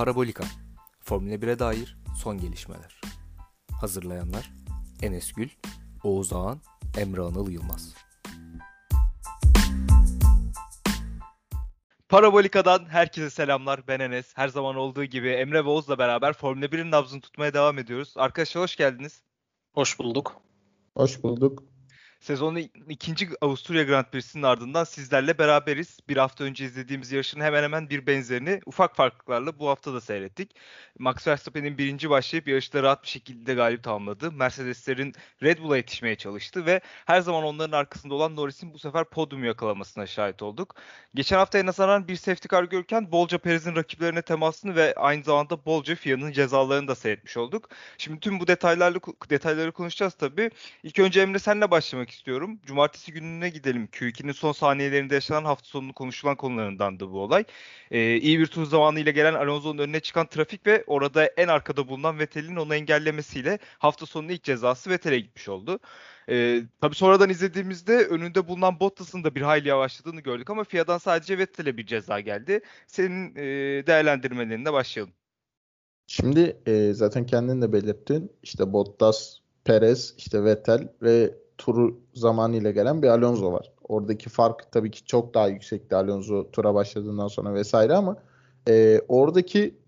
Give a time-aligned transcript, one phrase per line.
[0.00, 0.44] Parabolika
[1.00, 3.00] Formula 1'e dair son gelişmeler.
[3.80, 4.50] Hazırlayanlar
[5.02, 5.48] Enes Gül,
[6.04, 6.60] Oğuz Ağan,
[6.98, 7.94] Emre Anıl Yılmaz.
[12.08, 13.88] Parabolika'dan herkese selamlar.
[13.88, 14.32] Ben Enes.
[14.36, 18.14] Her zaman olduğu gibi Emre ve Oğuz'la beraber Formula 1'in nabzını tutmaya devam ediyoruz.
[18.16, 19.22] Arkadaşlar hoş geldiniz.
[19.72, 20.36] Hoş bulduk.
[20.96, 21.69] Hoş bulduk.
[22.20, 25.98] Sezonun ikinci Avusturya Grand Prix'sinin ardından sizlerle beraberiz.
[26.08, 30.56] Bir hafta önce izlediğimiz yarışın hemen hemen bir benzerini ufak farklılıklarla bu hafta da seyrettik.
[30.98, 34.32] Max Verstappen'in birinci başlayıp yarışta rahat bir şekilde galip tamamladı.
[34.32, 39.44] Mercedeslerin Red Bull'a yetişmeye çalıştı ve her zaman onların arkasında olan Norris'in bu sefer podyum
[39.44, 40.74] yakalamasına şahit olduk.
[41.14, 45.64] Geçen hafta en azından bir safety car görürken bolca Perez'in rakiplerine temasını ve aynı zamanda
[45.64, 47.68] bolca FIA'nın cezalarını da seyretmiş olduk.
[47.98, 48.98] Şimdi tüm bu detaylarla
[49.30, 50.50] detayları konuşacağız tabii.
[50.82, 52.60] İlk önce Emre senle başlamak konuşmak istiyorum.
[52.66, 53.88] Cumartesi gününe gidelim.
[53.92, 57.44] Q2'nin son saniyelerinde yaşanan hafta sonu konuşulan konularından da bu olay.
[57.90, 62.18] Ee, iyi bir tur zamanıyla gelen Alonso'nun önüne çıkan trafik ve orada en arkada bulunan
[62.18, 65.78] Vettel'in onu engellemesiyle hafta sonunun ilk cezası Vettel'e gitmiş oldu.
[66.28, 71.38] Ee, tabii sonradan izlediğimizde önünde bulunan Bottas'ın da bir hayli yavaşladığını gördük ama FIA'dan sadece
[71.38, 72.60] Vettel'e bir ceza geldi.
[72.86, 73.42] Senin e,
[73.86, 75.12] değerlendirmelerine başlayalım.
[76.06, 78.32] Şimdi e, zaten kendin de belirttin.
[78.42, 83.72] İşte Bottas, Perez, işte Vettel ve turu zamanıyla gelen bir Alonso var.
[83.82, 88.16] Oradaki fark tabii ki çok daha yüksekti Alonso tura başladığından sonra vesaire ama
[88.68, 89.78] e, oradaki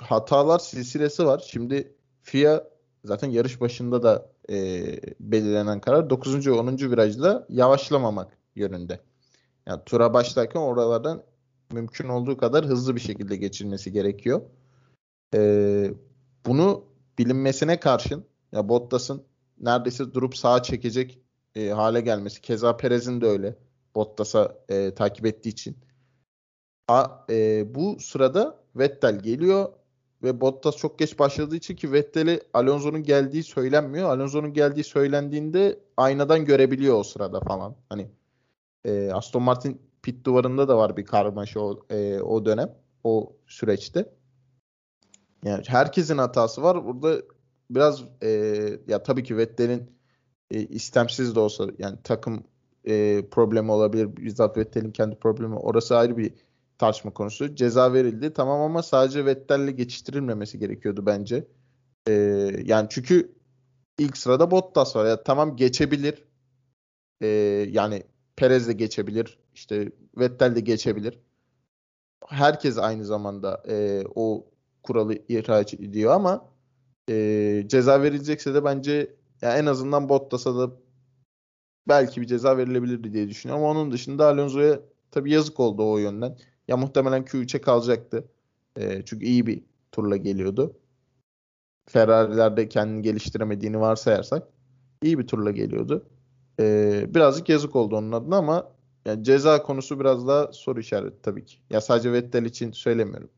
[0.00, 1.44] hatalar silsilesi var.
[1.46, 2.64] Şimdi FIA
[3.04, 4.84] zaten yarış başında da e,
[5.20, 6.46] belirlenen karar 9.
[6.46, 6.78] 10.
[6.78, 9.00] virajda yavaşlamamak yönünde.
[9.66, 11.22] Yani tura başlarken oralardan
[11.72, 14.42] mümkün olduğu kadar hızlı bir şekilde geçilmesi gerekiyor.
[15.34, 15.90] E,
[16.46, 16.84] bunu
[17.18, 19.22] bilinmesine karşın ya Bottas'ın
[19.62, 21.18] neredeyse durup sağa çekecek
[21.54, 22.40] e, hale gelmesi.
[22.40, 23.56] Keza Perez'in de öyle.
[23.94, 25.76] Bottas'a e, takip ettiği için.
[26.88, 29.72] A, e, bu sırada Vettel geliyor
[30.22, 34.10] ve Bottas çok geç başladığı için ki Vettel'i Alonso'nun geldiği söylenmiyor.
[34.10, 37.76] Alonso'nun geldiği söylendiğinde aynadan görebiliyor o sırada falan.
[37.88, 38.10] Hani
[38.84, 44.12] e, Aston Martin pit duvarında da var bir karmaşa o, e, o dönem o süreçte.
[45.44, 46.84] Yani herkesin hatası var.
[46.84, 47.22] Burada
[47.70, 48.28] biraz e,
[48.88, 49.90] ya tabii ki Vettel'in
[50.50, 52.44] e, istemsiz de olsa yani takım
[52.84, 54.16] e, problemi olabilir.
[54.16, 55.54] Bizzat Vettel'in kendi problemi.
[55.56, 56.32] Orası ayrı bir
[56.78, 57.54] tartışma konusu.
[57.54, 61.48] Ceza verildi tamam ama sadece Vettel'le geçiştirilmemesi gerekiyordu bence.
[62.08, 62.12] E,
[62.64, 63.32] yani çünkü
[63.98, 65.06] ilk sırada Bottas var.
[65.06, 66.24] Ya tamam geçebilir.
[67.20, 67.26] E,
[67.70, 68.02] yani
[68.36, 69.38] Perez de geçebilir.
[69.54, 71.18] İşte Vettel de geçebilir.
[72.28, 74.46] Herkes aynı zamanda e, o
[74.82, 76.51] kuralı ihraç ediyor ama
[77.10, 80.72] e, ceza verilecekse de bence ya en azından Bottas'a da
[81.88, 83.64] belki bir ceza verilebilirdi diye düşünüyorum.
[83.64, 84.80] Ama onun dışında Alonso'ya
[85.10, 86.38] tabii yazık oldu o yönden.
[86.68, 88.24] Ya muhtemelen Q3'e kalacaktı.
[88.76, 89.62] E, çünkü iyi bir
[89.92, 90.76] turla geliyordu.
[91.88, 94.48] Ferrari'lerde kendini geliştiremediğini varsayarsak
[95.02, 96.06] iyi bir turla geliyordu.
[96.60, 98.72] E, birazcık yazık oldu onun adına ama
[99.06, 101.56] yani ceza konusu biraz daha soru işareti tabii ki.
[101.70, 103.30] Ya sadece Vettel için söylemiyorum.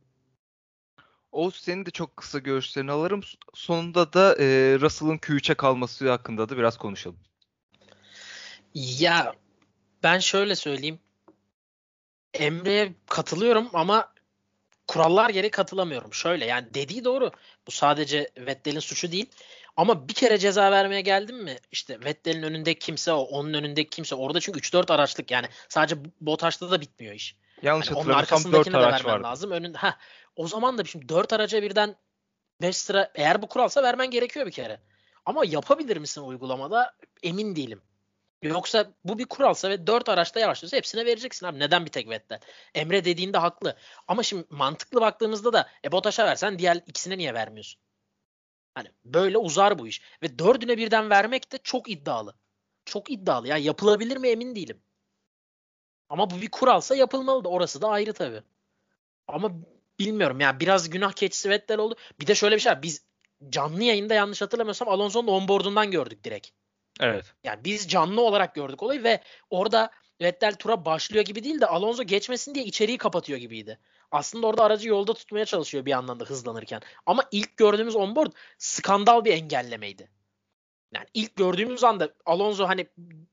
[1.34, 3.20] Oğuz senin de çok kısa görüşlerini alırım.
[3.54, 4.44] Sonunda da e,
[4.80, 7.18] Russell'ın Q3'e kalması hakkında da biraz konuşalım.
[8.74, 9.34] Ya
[10.02, 10.98] ben şöyle söyleyeyim.
[12.34, 14.12] Emre'ye katılıyorum ama
[14.88, 16.14] kurallar geri katılamıyorum.
[16.14, 17.30] Şöyle yani dediği doğru.
[17.66, 19.26] Bu sadece Vettel'in suçu değil.
[19.76, 24.14] Ama bir kere ceza vermeye geldim mi işte Vettel'in önünde kimse o, onun önünde kimse
[24.14, 27.36] orada çünkü 3-4 araçlık yani sadece Bottas'ta da bitmiyor iş.
[27.62, 29.22] Yanlış yani hatırlamıyorsam 4 araç vardı.
[29.24, 29.50] lazım.
[29.50, 29.96] Önün, ha,
[30.36, 31.96] o zaman da şimdi 4 araca birden
[32.62, 34.80] 5 sıra eğer bu kuralsa vermen gerekiyor bir kere.
[35.24, 37.82] Ama yapabilir misin uygulamada emin değilim.
[38.42, 41.58] Yoksa bu bir kuralsa ve 4 araçta yavaşlıyorsa hepsine vereceksin abi.
[41.58, 42.40] Neden bir tek Vettel?
[42.74, 43.76] Emre dediğinde haklı.
[44.08, 47.80] Ama şimdi mantıklı baktığımızda da e Botaş'a versen diğer ikisine niye vermiyorsun?
[48.74, 50.02] Hani böyle uzar bu iş.
[50.22, 52.34] Ve dördüne birden vermek de çok iddialı.
[52.84, 53.48] Çok iddialı.
[53.48, 54.82] Yani yapılabilir mi emin değilim.
[56.08, 58.42] Ama bu bir kuralsa yapılmalı da orası da ayrı tabii.
[59.28, 59.52] Ama
[59.98, 61.96] bilmiyorum ya biraz günah keçisi Vettel oldu.
[62.20, 62.82] Bir de şöyle bir şey var.
[62.82, 63.04] Biz
[63.48, 66.48] canlı yayında yanlış hatırlamıyorsam Alonso'nun onboardundan gördük direkt.
[67.00, 67.34] Evet.
[67.44, 69.20] Yani biz canlı olarak gördük olayı ve
[69.50, 73.78] orada Vettel tura başlıyor gibi değil de Alonso geçmesin diye içeriği kapatıyor gibiydi.
[74.10, 76.80] Aslında orada aracı yolda tutmaya çalışıyor bir yandan da hızlanırken.
[77.06, 80.10] Ama ilk gördüğümüz onboard skandal bir engellemeydi.
[80.94, 82.86] Yani ilk gördüğümüz anda Alonso hani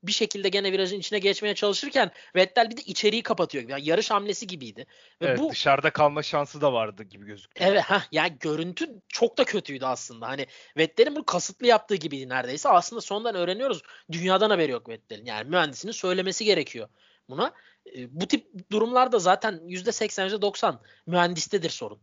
[0.03, 3.69] bir şekilde gene virajın içine geçmeye çalışırken Vettel bir de içeriği kapatıyor.
[3.69, 4.85] Yani yarış hamlesi gibiydi.
[5.21, 7.71] Ve evet, bu dışarıda kalma şansı da vardı gibi gözüküyor.
[7.71, 10.27] Evet ha yani görüntü çok da kötüydü aslında.
[10.27, 10.47] Hani
[10.77, 12.69] Vettel'in bunu kasıtlı yaptığı gibiydi neredeyse.
[12.69, 13.81] Aslında sondan öğreniyoruz.
[14.11, 15.25] Dünyadan haberi yok Vettel'in.
[15.25, 16.87] Yani mühendisinin söylemesi gerekiyor
[17.29, 17.53] buna.
[17.95, 21.99] E, bu tip durumlarda zaten %80 %90 mühendistedir sorun.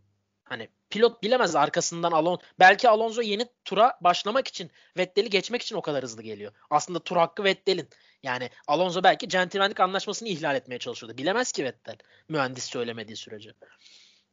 [0.49, 2.43] Hani pilot bilemez arkasından Alonso.
[2.59, 6.53] Belki Alonso yeni tura başlamak için Vettel'i geçmek için o kadar hızlı geliyor.
[6.71, 7.89] Aslında tur hakkı Vettel'in.
[8.23, 11.19] Yani Alonso belki centilmenlik anlaşmasını ihlal etmeye çalışıyordu.
[11.19, 11.97] Bilemez ki Vettel.
[12.29, 13.53] Mühendis söylemediği sürece.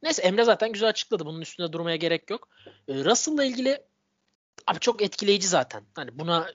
[0.02, 1.26] Neyse Emre zaten güzel açıkladı.
[1.26, 2.48] Bunun üstünde durmaya gerek yok.
[2.88, 3.82] Ee, Russell'la ilgili
[4.66, 5.84] abi çok etkileyici zaten.
[5.94, 6.52] Hani buna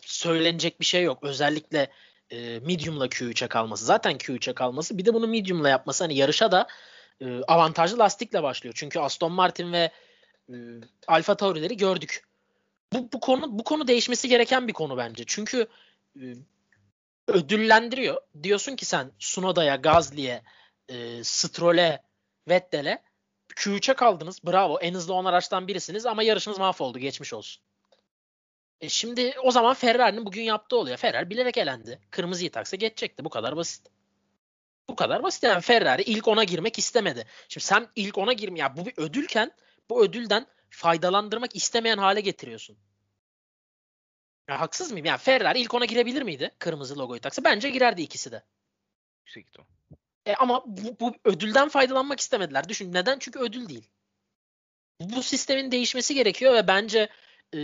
[0.00, 1.24] söylenecek bir şey yok.
[1.24, 1.90] Özellikle
[2.30, 3.84] e, medium'la Q3'e kalması.
[3.84, 4.98] Zaten Q3'e kalması.
[4.98, 6.04] Bir de bunu medium'la yapması.
[6.04, 6.66] Hani yarışa da
[7.20, 8.74] e, avantajlı lastikle başlıyor.
[8.78, 9.90] Çünkü Aston Martin ve
[10.48, 10.54] e,
[11.08, 12.22] Alfa Tauri'leri gördük.
[12.92, 15.24] Bu, bu konu bu konu değişmesi gereken bir konu bence.
[15.26, 15.66] Çünkü
[16.16, 16.24] e,
[17.28, 18.20] ödüllendiriyor.
[18.42, 20.42] Diyorsun ki sen Sunoda'ya, Gazli'ye,
[20.88, 22.02] e, Stroll'e,
[22.48, 23.02] Vettel'e
[23.56, 24.44] Q3'e kaldınız.
[24.46, 24.78] Bravo.
[24.78, 26.98] En hızlı 10 araçtan birisiniz ama yarışınız mahvoldu.
[26.98, 27.62] Geçmiş olsun.
[28.80, 30.96] E şimdi o zaman Ferrari'nin bugün yaptığı oluyor.
[30.96, 32.00] Ferrari bilerek elendi.
[32.10, 33.24] Kırmızıyı taksa geçecekti.
[33.24, 33.95] Bu kadar basit.
[34.90, 35.42] Bu kadar basit.
[35.42, 37.26] Yani Ferrari ilk ona girmek istemedi.
[37.48, 39.52] Şimdi sen ilk ona girme ya bu bir ödülken
[39.90, 42.78] bu ödülden faydalandırmak istemeyen hale getiriyorsun.
[44.48, 45.06] Ya haksız mıyım?
[45.06, 46.50] Yani Ferrari ilk ona girebilir miydi?
[46.58, 47.44] Kırmızı logoyu taksa.
[47.44, 48.42] Bence girerdi ikisi de.
[49.26, 49.66] Yüksek ihtimal.
[50.26, 52.68] E ama bu, bu ödülden faydalanmak istemediler.
[52.68, 53.18] Düşün neden?
[53.18, 53.88] Çünkü ödül değil.
[55.00, 57.08] Bu sistemin değişmesi gerekiyor ve bence
[57.54, 57.58] e,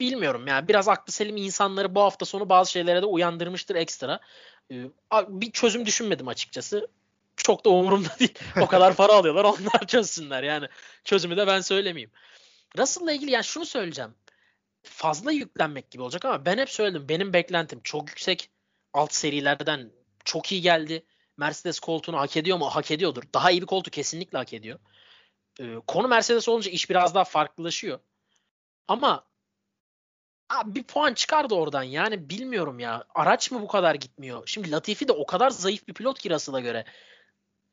[0.00, 4.20] bilmiyorum yani biraz aklı selim insanları bu hafta sonu bazı şeylere de uyandırmıştır ekstra.
[4.70, 4.74] E,
[5.28, 6.88] bir çözüm düşünmedim açıkçası.
[7.36, 8.34] Çok da umurumda değil.
[8.60, 10.66] O kadar para alıyorlar onlar çözsünler yani.
[11.04, 12.10] Çözümü de ben söylemeyeyim.
[12.78, 14.14] Russell'la ilgili yani şunu söyleyeceğim.
[14.82, 17.08] Fazla yüklenmek gibi olacak ama ben hep söyledim.
[17.08, 18.50] Benim beklentim çok yüksek.
[18.92, 19.90] Alt serilerden
[20.24, 21.04] çok iyi geldi.
[21.36, 22.66] Mercedes koltuğunu hak ediyor mu?
[22.66, 23.22] Hak ediyordur.
[23.34, 24.78] Daha iyi bir koltuğu kesinlikle hak ediyor.
[25.60, 28.00] Ee, konu Mercedes olunca iş biraz daha farklılaşıyor.
[28.88, 29.24] Ama
[30.48, 33.04] abi bir puan çıkardı oradan yani bilmiyorum ya.
[33.14, 34.42] Araç mı bu kadar gitmiyor?
[34.46, 36.84] Şimdi Latifi de o kadar zayıf bir pilot ki Russell'a göre.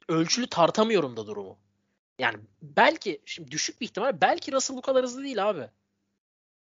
[0.10, 1.58] Ölçülü tartamıyorum da durumu.
[2.20, 5.70] Yani belki şimdi düşük bir ihtimal belki Russell bu kadar hızlı değil abi.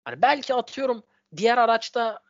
[0.04, 1.02] Hani belki atıyorum
[1.36, 2.20] diğer araçta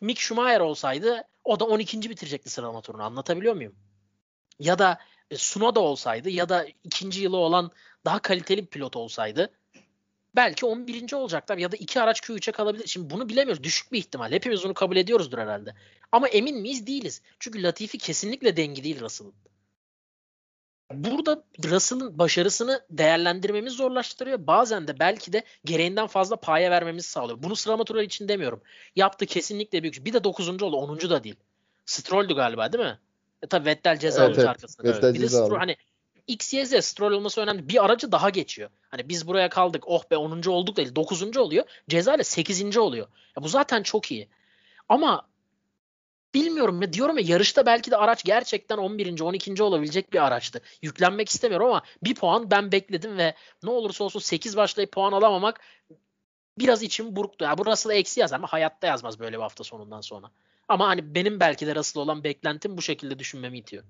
[0.00, 2.10] Mick Schumacher olsaydı o da 12.
[2.10, 3.02] bitirecekti sıralama turunu.
[3.02, 3.74] Anlatabiliyor muyum?
[4.62, 4.98] ya da
[5.30, 7.70] e, Sunoda olsaydı ya da ikinci yılı olan
[8.04, 9.52] daha kaliteli bir pilot olsaydı
[10.36, 11.12] belki 11.
[11.12, 12.86] olacaklar ya da iki araç Q3'e kalabilir.
[12.86, 13.64] Şimdi bunu bilemiyoruz.
[13.64, 14.32] Düşük bir ihtimal.
[14.32, 15.74] Hepimiz bunu kabul ediyoruzdur herhalde.
[16.12, 16.86] Ama emin miyiz?
[16.86, 17.22] Değiliz.
[17.38, 19.34] Çünkü Latifi kesinlikle dengi değil Russell'ın.
[20.94, 24.46] Burada Russell'ın başarısını değerlendirmemiz zorlaştırıyor.
[24.46, 27.42] Bazen de belki de gereğinden fazla paya vermemizi sağlıyor.
[27.42, 28.62] Bunu sıralama turları için demiyorum.
[28.96, 30.04] Yaptı kesinlikle büyük.
[30.04, 30.48] Bir de 9.
[30.62, 30.76] oldu.
[30.76, 31.00] 10.
[31.00, 31.36] da değil.
[31.86, 32.98] Stroll'dü galiba değil mi?
[33.42, 34.48] E tabii Vettel ceza evet, evet.
[34.48, 34.88] arkasında.
[34.88, 35.14] Vettel evet.
[35.14, 35.76] Bir de Stroll, hani
[36.26, 37.68] XYZ Stroll olması önemli.
[37.68, 38.70] Bir aracı daha geçiyor.
[38.88, 39.84] Hani biz buraya kaldık.
[39.86, 40.42] Oh be 10.
[40.50, 40.94] olduk değil.
[40.94, 41.36] 9.
[41.36, 41.64] oluyor.
[41.88, 42.76] Ceza ile 8.
[42.76, 43.06] oluyor.
[43.36, 44.28] Ya bu zaten çok iyi.
[44.88, 45.26] Ama
[46.34, 49.20] bilmiyorum ya diyorum ya yarışta belki de araç gerçekten 11.
[49.20, 49.62] 12.
[49.62, 50.60] olabilecek bir araçtı.
[50.82, 55.60] Yüklenmek istemiyorum ama bir puan ben bekledim ve ne olursa olsun 8 başlayıp puan alamamak
[56.58, 57.44] biraz içim burktu.
[57.44, 60.30] Ya bu Russell'a eksi yazar ama hayatta yazmaz böyle bir hafta sonundan sonra.
[60.68, 63.84] Ama hani benim belki de Russell olan beklentim bu şekilde düşünmemi itiyor.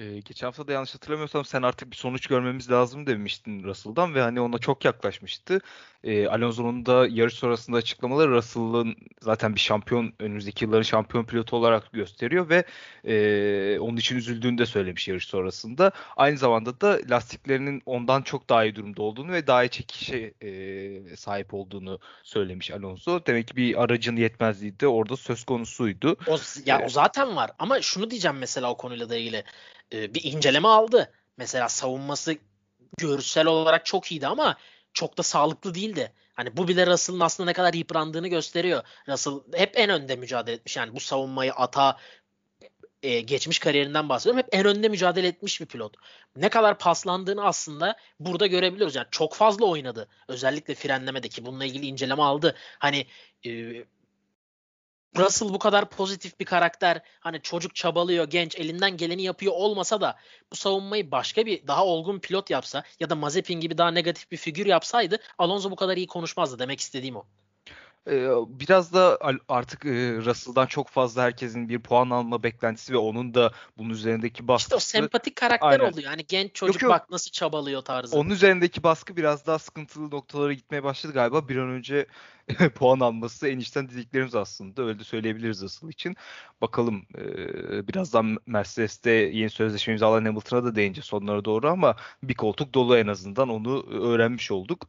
[0.00, 4.20] Ee, geçen hafta da yanlış hatırlamıyorsam sen artık bir sonuç görmemiz lazım demiştin Russell'dan ve
[4.22, 5.60] hani ona çok yaklaşmıştı.
[6.04, 11.92] Ee, Alonso'nun da yarış sonrasında açıklamaları Russell'ın zaten bir şampiyon önümüzdeki yılların şampiyon pilotu olarak
[11.92, 12.64] gösteriyor ve
[13.04, 15.92] e, onun için üzüldüğünü de söylemiş yarış sonrasında.
[16.16, 21.16] Aynı zamanda da lastiklerinin ondan çok daha iyi durumda olduğunu ve daha iyi çekişe e,
[21.16, 23.26] sahip olduğunu söylemiş Alonso.
[23.26, 26.16] Demek ki bir aracın yetmezliği de orada söz konusuydu.
[26.26, 29.44] O, ya ee, o zaten var ama şunu diyeceğim mesela o konuyla da ilgili
[29.92, 31.12] e, bir inceleme aldı.
[31.36, 32.36] Mesela savunması
[32.98, 34.56] görsel olarak çok iyiydi ama
[34.92, 36.12] çok da sağlıklı değildi.
[36.34, 38.82] Hani bu bile Russell'ın aslında ne kadar yıprandığını gösteriyor.
[39.08, 40.76] Russell hep en önde mücadele etmiş.
[40.76, 41.96] Yani bu savunmayı ata
[43.02, 44.38] e, geçmiş kariyerinden bahsediyorum.
[44.38, 45.96] Hep en önde mücadele etmiş bir pilot.
[46.36, 48.94] Ne kadar paslandığını aslında burada görebiliyoruz.
[48.94, 50.08] Yani çok fazla oynadı.
[50.28, 52.56] Özellikle frenlemedeki bununla ilgili inceleme aldı.
[52.78, 53.06] Hani
[53.46, 53.50] e,
[55.16, 60.16] Russell bu kadar pozitif bir karakter hani çocuk çabalıyor genç elinden geleni yapıyor olmasa da
[60.52, 64.36] bu savunmayı başka bir daha olgun pilot yapsa ya da Mazepin gibi daha negatif bir
[64.36, 67.24] figür yapsaydı Alonso bu kadar iyi konuşmazdı demek istediğim o
[68.48, 73.90] biraz da artık Russell'dan çok fazla herkesin bir puan alma beklentisi ve onun da bunun
[73.90, 74.66] üzerindeki baskısı.
[74.68, 75.92] İşte o sempatik karakter Aynen.
[75.92, 76.10] oluyor.
[76.10, 76.92] Yani genç çocuk yok, yok.
[76.92, 78.16] bak nasıl çabalıyor tarzı.
[78.16, 81.48] Onun üzerindeki baskı biraz daha sıkıntılı noktalara gitmeye başladı galiba.
[81.48, 82.06] Bir an önce
[82.74, 84.82] puan alması en içten dediklerimiz aslında.
[84.82, 86.16] Öyle de söyleyebiliriz Russell için.
[86.60, 87.06] Bakalım
[87.88, 93.06] birazdan Mercedes'te yeni sözleşme imzalayan Hamilton'a da değince sonlara doğru ama bir koltuk dolu en
[93.06, 94.88] azından onu öğrenmiş olduk.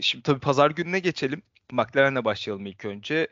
[0.00, 1.42] Şimdi tabii pazar gününe geçelim.
[1.72, 3.28] McLaren'le başlayalım ilk önce.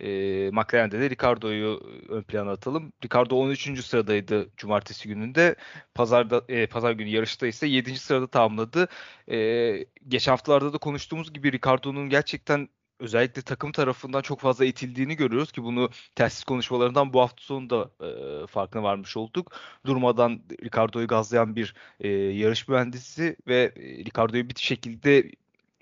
[0.00, 0.06] E,
[0.52, 2.92] McLaren'de de Ricardo'yu ön plana atalım.
[3.04, 3.82] Ricardo 13.
[3.84, 5.56] sıradaydı cumartesi gününde.
[5.94, 7.98] Pazarda e, pazar günü yarışta ise 7.
[7.98, 8.88] sırada tamamladı.
[9.30, 12.68] E, geçen haftalarda da konuştuğumuz gibi Ricardo'nun gerçekten
[13.00, 17.90] özellikle takım tarafından çok fazla itildiğini görüyoruz ki bunu telsiz konuşmalarından bu hafta sonu da
[18.06, 19.52] e, farkına varmış olduk.
[19.86, 25.30] Durmadan Ricardo'yu gazlayan bir e, yarış mühendisi ve e, Ricardo'yu bir şekilde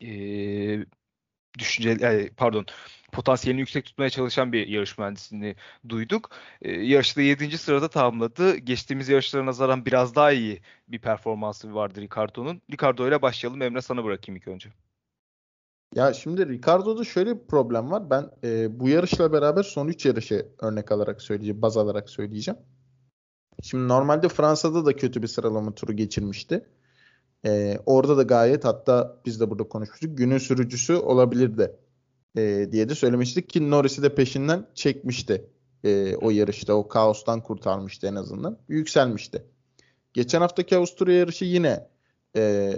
[0.03, 0.87] e,
[1.59, 2.67] düşünce e, pardon
[3.13, 5.57] potansiyelini yüksek tutmaya çalışan bir yarış mühendisini
[5.89, 6.31] duyduk.
[6.63, 7.59] E, yarışta 7.
[7.59, 8.57] sırada tamamladı.
[8.57, 12.63] Geçtiğimiz yarışlara nazaran biraz daha iyi bir performansı vardı Ricardo'nun.
[12.73, 13.63] Ricardo ile başlayalım.
[13.63, 14.71] Emre sana bırakayım ilk önce.
[15.95, 18.11] Ya şimdi Ricardo'da şöyle bir problem var.
[18.11, 22.61] Ben e, bu yarışla beraber son 3 yarışı örnek alarak söyleyeceğim, baz alarak söyleyeceğim.
[23.63, 26.67] Şimdi normalde Fransa'da da kötü bir sıralama turu geçirmişti.
[27.47, 30.19] E, orada da gayet hatta biz de burada konuşmuştuk.
[30.19, 31.77] Günün sürücüsü olabilirdi
[32.37, 35.51] e, diye de söylemiştik ki Norris'i de peşinden çekmişti.
[35.85, 38.59] E, o yarışta o kaostan kurtarmıştı en azından.
[38.69, 39.45] Yükselmişti.
[40.13, 41.89] Geçen haftaki Avusturya yarışı yine
[42.37, 42.73] e,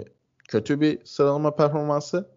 [0.47, 2.36] kötü bir sıralama performansı.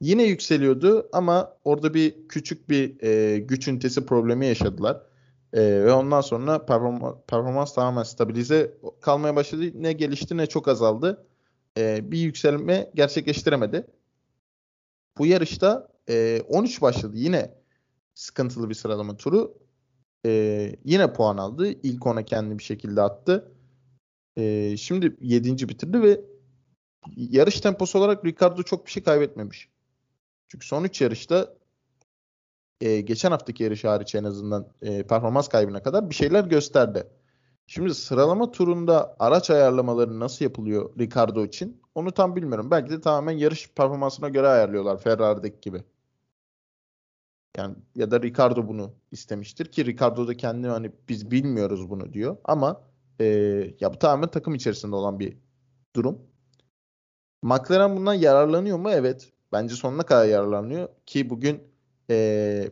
[0.00, 5.02] Yine yükseliyordu ama orada bir küçük bir e, güç ünitesi problemi yaşadılar.
[5.52, 9.70] E, ve ondan sonra performans, performans tamamen stabilize kalmaya başladı.
[9.74, 11.26] Ne gelişti ne çok azaldı.
[11.78, 13.86] E, bir yükselme gerçekleştiremedi.
[15.18, 17.16] Bu yarışta e, 13 başladı.
[17.16, 17.54] Yine
[18.14, 19.58] sıkıntılı bir sıralama turu.
[20.26, 21.68] E, yine puan aldı.
[21.82, 23.52] İlk ona kendi bir şekilde attı.
[24.36, 25.68] E, şimdi 7.
[25.68, 26.20] bitirdi ve
[27.16, 29.75] yarış temposu olarak Ricardo çok bir şey kaybetmemiş.
[30.48, 31.54] Çünkü son 3 yarışta
[32.80, 37.06] e, geçen haftaki yarış hariç en azından e, performans kaybına kadar bir şeyler gösterdi.
[37.66, 41.82] Şimdi sıralama turunda araç ayarlamaları nasıl yapılıyor Ricardo için?
[41.94, 42.70] Onu tam bilmiyorum.
[42.70, 45.84] Belki de tamamen yarış performansına göre ayarlıyorlar Ferrari'deki gibi.
[47.56, 52.36] Yani ya da Ricardo bunu istemiştir ki Ricardo da kendi hani biz bilmiyoruz bunu diyor
[52.44, 52.82] ama
[53.20, 53.24] e,
[53.80, 55.36] ya bu tamamen takım içerisinde olan bir
[55.96, 56.18] durum.
[57.42, 58.90] McLaren bundan yararlanıyor mu?
[58.90, 59.32] Evet.
[59.56, 61.62] Bence sonuna kadar yararlanıyor ki bugün
[62.10, 62.70] e,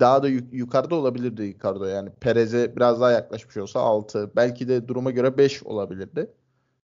[0.00, 1.84] daha da yuk- yukarıda olabilirdi Ricardo.
[1.84, 6.30] Yani Perez'e biraz daha yaklaşmış olsa 6 belki de duruma göre 5 olabilirdi.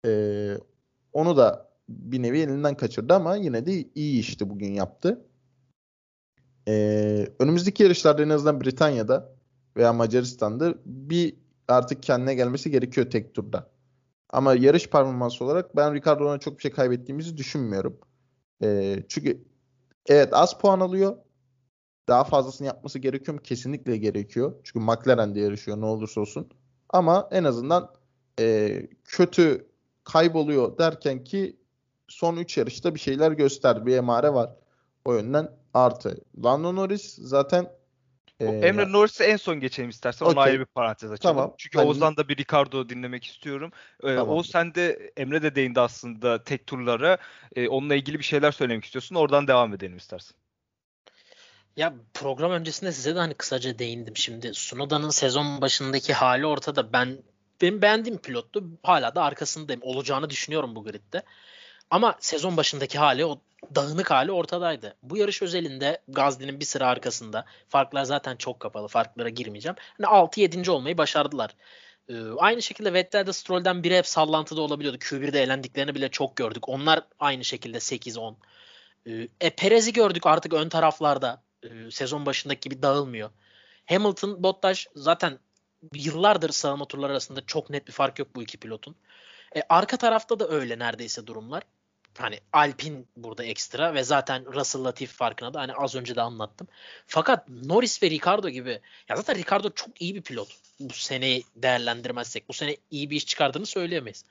[0.06, 0.12] E,
[1.14, 5.26] onu da bir nevi elinden kaçırdı ama yine de iyi işti bugün yaptı.
[6.68, 9.36] E, önümüzdeki yarışlarda en azından Britanya'da
[9.78, 11.36] veya Macaristan'da bir
[11.68, 13.70] artık kendine gelmesi gerekiyor tek turda.
[14.30, 18.00] Ama yarış performansı olarak ben Ricardo'dan çok bir şey kaybettiğimizi düşünmüyorum.
[18.64, 19.44] E, çünkü
[20.08, 21.18] evet az puan alıyor.
[22.08, 23.42] Daha fazlasını yapması gerekiyor mu?
[23.44, 24.56] Kesinlikle gerekiyor.
[24.64, 26.50] Çünkü McLaren'de yarışıyor ne olursa olsun.
[26.90, 27.94] Ama en azından
[28.40, 29.68] e, kötü
[30.04, 31.58] kayboluyor derken ki
[32.08, 33.86] son 3 yarışta bir şeyler göster.
[33.86, 34.56] Bir emare var.
[35.06, 36.18] O yönden artı.
[36.44, 37.81] Lando Norris zaten
[38.42, 40.26] e, Emre Norris'i en son geçelim istersen.
[40.26, 40.34] Okay.
[40.34, 41.36] Ona ayrı bir parantez açalım.
[41.36, 41.54] Tamam.
[41.58, 41.86] Çünkü ben...
[41.86, 43.72] Oğuz'dan da bir Ricardo dinlemek istiyorum.
[44.04, 44.30] Ee, tamam.
[44.30, 47.18] Oğuz sen de Emre de değindi aslında tek turlara.
[47.56, 49.16] Ee, onunla ilgili bir şeyler söylemek istiyorsun.
[49.16, 50.38] Oradan devam edelim istersen.
[51.78, 54.18] Ya program öncesinde size de hani kısaca değindim.
[54.18, 56.94] Şimdi Sunoda'nın sezon başındaki hali ortada.
[56.94, 57.18] Ben
[57.62, 58.64] benim beğendiğim pilottu.
[58.84, 59.82] Hala da arkasındayım.
[59.84, 61.24] Olacağını düşünüyorum bu gridde.
[61.92, 63.40] Ama sezon başındaki hali o
[63.76, 64.96] dağınık hali ortadaydı.
[65.04, 67.46] Bu yarış özelinde Gazli'nin bir sıra arkasında.
[67.70, 68.88] Farklar zaten çok kapalı.
[68.88, 69.76] Farklara girmeyeceğim.
[69.98, 70.70] Hani 6-7.
[70.70, 71.56] olmayı başardılar.
[72.10, 74.98] Ee, aynı şekilde Vettel de Stroll'den biri hep sallantıda olabiliyordu.
[74.98, 76.70] Q1'de elendiklerini bile çok gördük.
[76.70, 78.36] Onlar aynı şekilde 8-10.
[79.08, 81.44] Ee, e, Perez'i gördük artık ön taraflarda.
[81.64, 83.30] Ee, sezon başındaki gibi dağılmıyor.
[83.86, 85.40] Hamilton, Bottas zaten
[85.94, 88.96] yıllardır sıralama turları arasında çok net bir fark yok bu iki pilotun.
[89.56, 91.64] E, arka tarafta da öyle neredeyse durumlar.
[92.18, 96.68] Hani Alpin burada ekstra ve zaten Russell Latif farkına da hani az önce de anlattım.
[97.08, 100.50] Fakat Norris ve Ricardo gibi ya zaten Ricardo çok iyi bir pilot.
[100.80, 104.26] Bu seneyi değerlendirmezsek bu sene iyi bir iş çıkardığını söyleyemeyiz.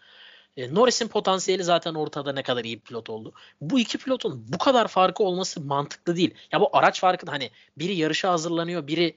[0.56, 3.32] E, Norris'in potansiyeli zaten ortada ne kadar iyi bir pilot oldu.
[3.60, 6.34] Bu iki pilotun bu kadar farkı olması mantıklı değil.
[6.52, 9.16] Ya bu araç farkı da hani biri yarışa hazırlanıyor, biri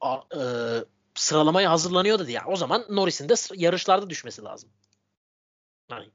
[0.00, 0.40] a, e,
[1.14, 2.40] sıralamaya hazırlanıyor da diye.
[2.46, 4.70] O zaman Norris'in de yarışlarda düşmesi lazım.
[5.90, 6.10] Yani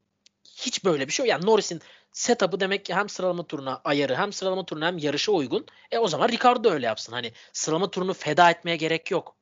[0.61, 1.29] hiç böyle bir şey yok.
[1.29, 5.65] Yani Norris'in setup'ı demek ki hem sıralama turuna ayarı hem sıralama turuna hem yarışa uygun.
[5.91, 7.13] E o zaman Ricardo öyle yapsın.
[7.13, 9.35] Hani sıralama turunu feda etmeye gerek yok.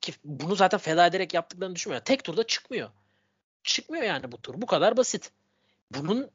[0.00, 2.04] Ki bunu zaten feda ederek yaptıklarını düşünmüyor.
[2.04, 2.90] Tek turda çıkmıyor.
[3.64, 4.54] Çıkmıyor yani bu tur.
[4.56, 5.30] Bu kadar basit.
[5.90, 6.30] Bunun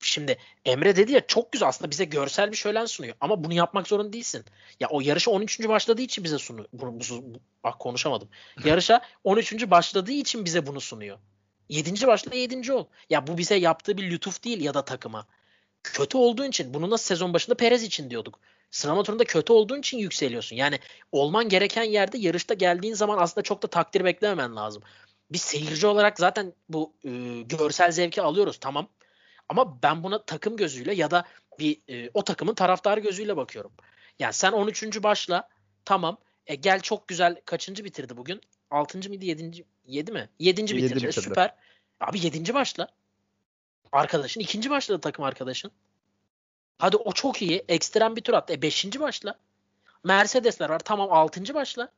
[0.00, 3.14] şimdi Emre dedi ya çok güzel aslında bize görsel bir şölen sunuyor.
[3.20, 4.44] Ama bunu yapmak zorunda değilsin.
[4.80, 5.68] Ya o yarışa 13.
[5.68, 6.68] başladığı için bize sunuyor.
[6.72, 8.28] Bunu, bu, bu, bak konuşamadım.
[8.64, 9.70] Yarışa 13.
[9.70, 11.18] başladığı için bize bunu sunuyor.
[11.72, 12.86] Yedinci başla yedinci ol.
[13.10, 15.26] Ya bu bize yaptığı bir lütuf değil ya da takıma.
[15.82, 18.38] Kötü olduğu için bunu nasıl sezon başında Perez için diyorduk.
[18.70, 20.56] Sıralama turunda kötü olduğun için yükseliyorsun.
[20.56, 20.78] Yani
[21.12, 24.82] olman gereken yerde yarışta geldiğin zaman aslında çok da takdir beklememen lazım.
[25.30, 27.10] Biz seyirci olarak zaten bu e,
[27.42, 28.88] görsel zevki alıyoruz tamam.
[29.48, 31.24] Ama ben buna takım gözüyle ya da
[31.58, 33.72] bir e, o takımın taraftarı gözüyle bakıyorum.
[34.18, 35.02] Yani sen 13.
[35.02, 35.48] başla
[35.84, 36.18] tamam.
[36.46, 38.40] E gel çok güzel kaçıncı bitirdi bugün?
[38.72, 38.98] 6.
[39.08, 39.64] mıydı 7.
[39.86, 40.28] 7 mi?
[40.38, 40.62] 7.
[40.62, 40.82] bitirdi.
[40.82, 41.12] Yedi bitirdi.
[41.12, 41.54] Süper.
[42.00, 42.54] Abi 7.
[42.54, 42.88] başla.
[43.92, 45.72] Arkadaşın ikinci başladı takım arkadaşın.
[46.78, 47.64] Hadi o çok iyi.
[47.68, 48.52] Ekstrem bir tur attı.
[48.52, 49.00] E 5.
[49.00, 49.38] başla.
[50.04, 50.78] Mercedesler var.
[50.78, 51.54] Tamam 6.
[51.54, 51.88] başla.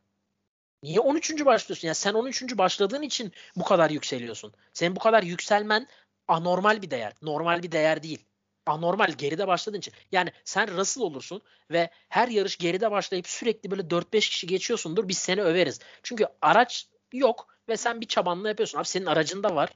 [0.83, 1.45] Niye 13.
[1.45, 1.89] başlıyorsun?
[1.89, 2.59] Ya sen 13.
[2.59, 4.53] başladığın için bu kadar yükseliyorsun.
[4.73, 5.87] Senin bu kadar yükselmen
[6.29, 7.13] anormal bir değer.
[7.23, 8.25] Normal bir değer değil.
[8.67, 9.95] Anormal geride başladığın için.
[10.13, 15.09] Yani sen Russell olursun ve her yarış geride başlayıp sürekli böyle 4-5 kişi geçiyorsundur.
[15.09, 15.81] Biz seni överiz.
[16.03, 18.79] Çünkü araç yok ve sen bir çabanla yapıyorsun.
[18.79, 19.71] Abi senin aracında var.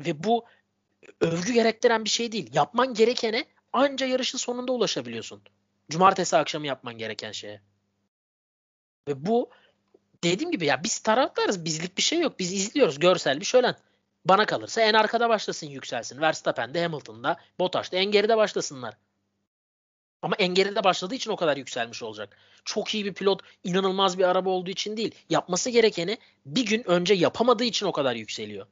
[0.00, 0.44] Ve bu
[1.20, 2.50] övgü gerektiren bir şey değil.
[2.54, 5.42] Yapman gerekene anca yarışın sonunda ulaşabiliyorsun.
[5.90, 7.60] Cumartesi akşamı yapman gereken şeye.
[9.08, 9.50] Ve bu
[10.24, 11.64] dediğim gibi ya biz taraftarız.
[11.64, 12.38] Bizlik bir şey yok.
[12.38, 12.98] Biz izliyoruz.
[12.98, 13.76] Görsel bir şölen.
[14.24, 16.20] Bana kalırsa en arkada başlasın yükselsin.
[16.20, 18.94] Verstappen'de, Hamilton'da, Bottas'ta en geride başlasınlar.
[20.22, 22.36] Ama en geride başladığı için o kadar yükselmiş olacak.
[22.64, 25.14] Çok iyi bir pilot, inanılmaz bir araba olduğu için değil.
[25.30, 28.66] Yapması gerekeni bir gün önce yapamadığı için o kadar yükseliyor.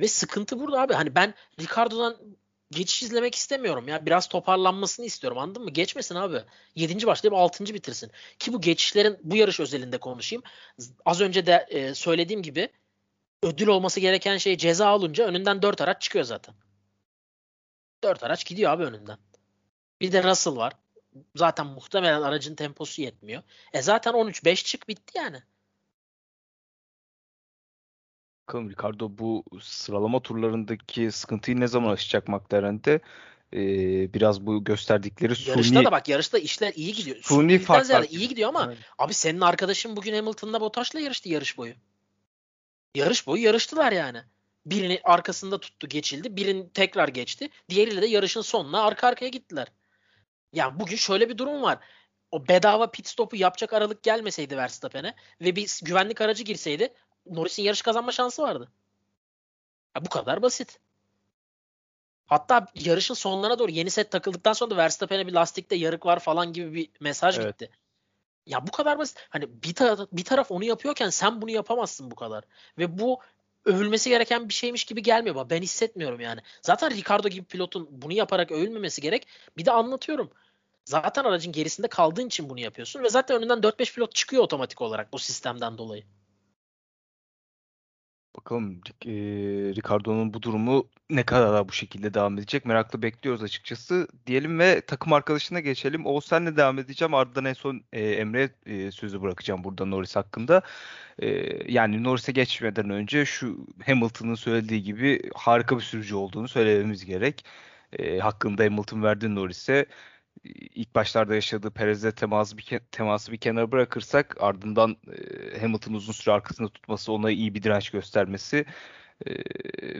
[0.00, 0.94] Ve sıkıntı burada abi.
[0.94, 2.16] Hani ben Ricardo'dan
[2.70, 4.06] geçiş izlemek istemiyorum ya.
[4.06, 5.70] Biraz toparlanmasını istiyorum anladın mı?
[5.70, 6.42] Geçmesin abi.
[6.74, 7.06] 7.
[7.06, 7.64] başlayıp 6.
[7.64, 8.10] bitirsin.
[8.38, 10.42] Ki bu geçişlerin bu yarış özelinde konuşayım.
[11.04, 12.68] Az önce de e, söylediğim gibi
[13.42, 16.54] ödül olması gereken şey ceza alınca önünden 4 araç çıkıyor zaten.
[18.04, 19.18] 4 araç gidiyor abi önünden.
[20.00, 20.72] Bir de Russell var.
[21.36, 23.42] Zaten muhtemelen aracın temposu yetmiyor.
[23.72, 25.42] E zaten 13-5 çık bitti yani.
[28.48, 33.00] Bakalım Ricardo bu sıralama turlarındaki sıkıntıyı ne zaman aşacak McLaren'de?
[33.54, 37.16] Ee, biraz bu gösterdikleri Yarışta suni, da bak yarışta işler iyi gidiyor.
[37.16, 38.02] suni Sunilikten farklar.
[38.02, 38.76] iyi gidiyor ama Aynen.
[38.98, 41.74] abi senin arkadaşın bugün Hamilton'la Bottas'la yarıştı yarış boyu.
[42.94, 44.22] Yarış boyu yarıştılar yani.
[44.66, 46.36] Birini arkasında tuttu geçildi.
[46.36, 47.50] Birini tekrar geçti.
[47.68, 49.68] Diğeriyle de yarışın sonuna arka arkaya gittiler.
[50.52, 51.78] Yani bugün şöyle bir durum var.
[52.30, 56.94] O bedava pit stopu yapacak aralık gelmeseydi Verstappen'e ve bir güvenlik aracı girseydi
[57.26, 58.72] Norris'in yarış kazanma şansı vardı.
[59.96, 60.78] Ya bu kadar basit.
[62.26, 66.52] Hatta yarışın sonlarına doğru yeni set takıldıktan sonra da Verstappen'e bir lastikte yarık var falan
[66.52, 67.58] gibi bir mesaj Evet.
[67.58, 67.70] gitti.
[68.46, 69.26] Ya bu kadar basit.
[69.30, 72.44] Hani bir, taraf, bir taraf onu yapıyorken sen bunu yapamazsın bu kadar.
[72.78, 73.20] Ve bu
[73.64, 75.50] övülmesi gereken bir şeymiş gibi gelmiyor.
[75.50, 76.40] Ben hissetmiyorum yani.
[76.62, 79.26] Zaten Ricardo gibi pilotun bunu yaparak övülmemesi gerek.
[79.56, 80.30] Bir de anlatıyorum.
[80.84, 85.12] Zaten aracın gerisinde kaldığın için bunu yapıyorsun ve zaten önünden 4-5 pilot çıkıyor otomatik olarak
[85.12, 86.04] bu sistemden dolayı.
[88.36, 89.12] Bakalım e,
[89.76, 94.08] Ricardo'nun bu durumu ne kadar daha bu şekilde devam edecek merakla bekliyoruz açıkçası.
[94.26, 96.06] Diyelim ve takım arkadaşına geçelim.
[96.06, 97.14] Oğuz senle devam edeceğim.
[97.14, 100.62] Ardından en son e, Emre'ye e, sözü bırakacağım burada Norris hakkında.
[101.18, 101.28] E,
[101.72, 107.44] yani Norris'e geçmeden önce şu Hamilton'ın söylediği gibi harika bir sürücü olduğunu söylememiz gerek.
[107.98, 109.86] E, hakkında Hamilton verdi Norris'e.
[110.74, 114.96] İlk başlarda yaşadığı Perez'le teması bir, teması bir kenara bırakırsak ardından
[115.54, 118.64] e, Hamilton uzun süre arkasında tutması ona iyi bir direnç göstermesi
[119.26, 119.34] e,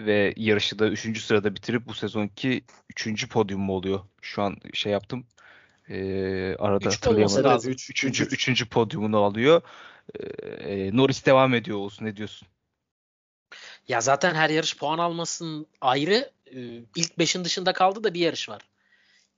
[0.06, 1.20] ve yarışı da 3.
[1.20, 3.28] sırada bitirip bu sezonki 3.
[3.28, 4.00] podyum mu oluyor?
[4.20, 5.26] Şu an şey yaptım.
[5.88, 5.96] E,
[6.58, 7.44] arada Üç hatırlayamadım.
[7.44, 7.72] lazım.
[7.72, 8.32] Üç, Üçüncü, üç.
[8.32, 9.62] üçüncü podyumunu alıyor.
[10.58, 12.04] E, Norris devam ediyor olsun.
[12.04, 12.48] Ne diyorsun?
[13.88, 16.30] Ya zaten her yarış puan almasının ayrı.
[16.96, 18.71] ilk 5'in dışında kaldı da bir yarış var.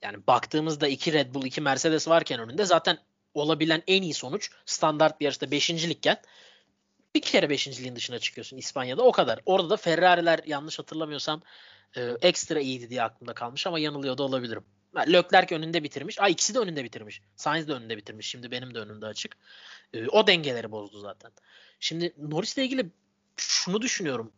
[0.05, 2.99] Yani baktığımızda iki Red Bull, iki Mercedes varken önünde zaten
[3.35, 6.17] olabilen en iyi sonuç standart bir yarışta 5.likken
[7.15, 9.41] bir kere 5.liğin dışına çıkıyorsun İspanya'da o kadar.
[9.47, 11.43] Orada da Ferrari'ler yanlış hatırlamıyorsam
[11.97, 14.65] e, ekstra iyiydi diye aklımda kalmış ama yanılıyor da olabilirim.
[14.97, 16.21] Leclerc önünde bitirmiş.
[16.21, 17.23] Aa ikisi de önünde bitirmiş.
[17.37, 18.27] Sainz de önünde bitirmiş.
[18.27, 19.37] Şimdi benim de önümde açık.
[19.93, 21.31] E, o dengeleri bozdu zaten.
[21.81, 22.91] Şimdi Norris'le ilgili
[23.37, 24.33] şunu düşünüyorum.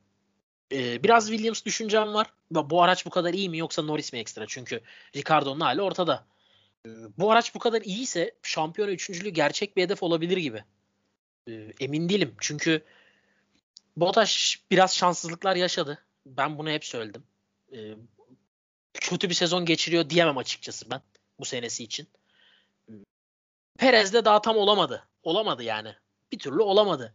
[0.73, 2.33] Ee, biraz Williams düşüncem var.
[2.51, 4.45] Bu araç bu kadar iyi mi yoksa Norris mi ekstra?
[4.49, 4.81] Çünkü
[5.17, 6.27] Ricardo'nun hali ortada.
[6.87, 10.65] Ee, Bu araç bu kadar iyiyse şampiyona üçüncülüğü gerçek bir hedef olabilir gibi.
[11.49, 12.35] Ee, Emin değilim.
[12.41, 12.85] Çünkü
[13.97, 16.05] Bottas biraz şanssızlıklar yaşadı.
[16.27, 17.25] Ben bunu hep söyledim.
[17.73, 17.95] Ee,
[18.95, 21.01] Kötü bir sezon geçiriyor diyemem açıkçası ben
[21.41, 22.09] bu senesi için.
[23.79, 25.09] Perez de daha tam olamadı.
[25.23, 25.95] Olamadı yani.
[26.33, 27.15] Bir türlü olamadı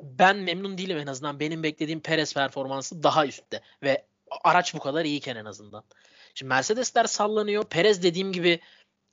[0.00, 1.40] ben memnun değilim en azından.
[1.40, 4.06] Benim beklediğim Perez performansı daha üstte ve
[4.44, 5.84] araç bu kadar iyiyken en azından.
[6.34, 7.64] Şimdi Mercedesler sallanıyor.
[7.64, 8.60] Perez dediğim gibi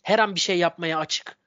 [0.04, 1.38] her an bir şey yapmaya açık.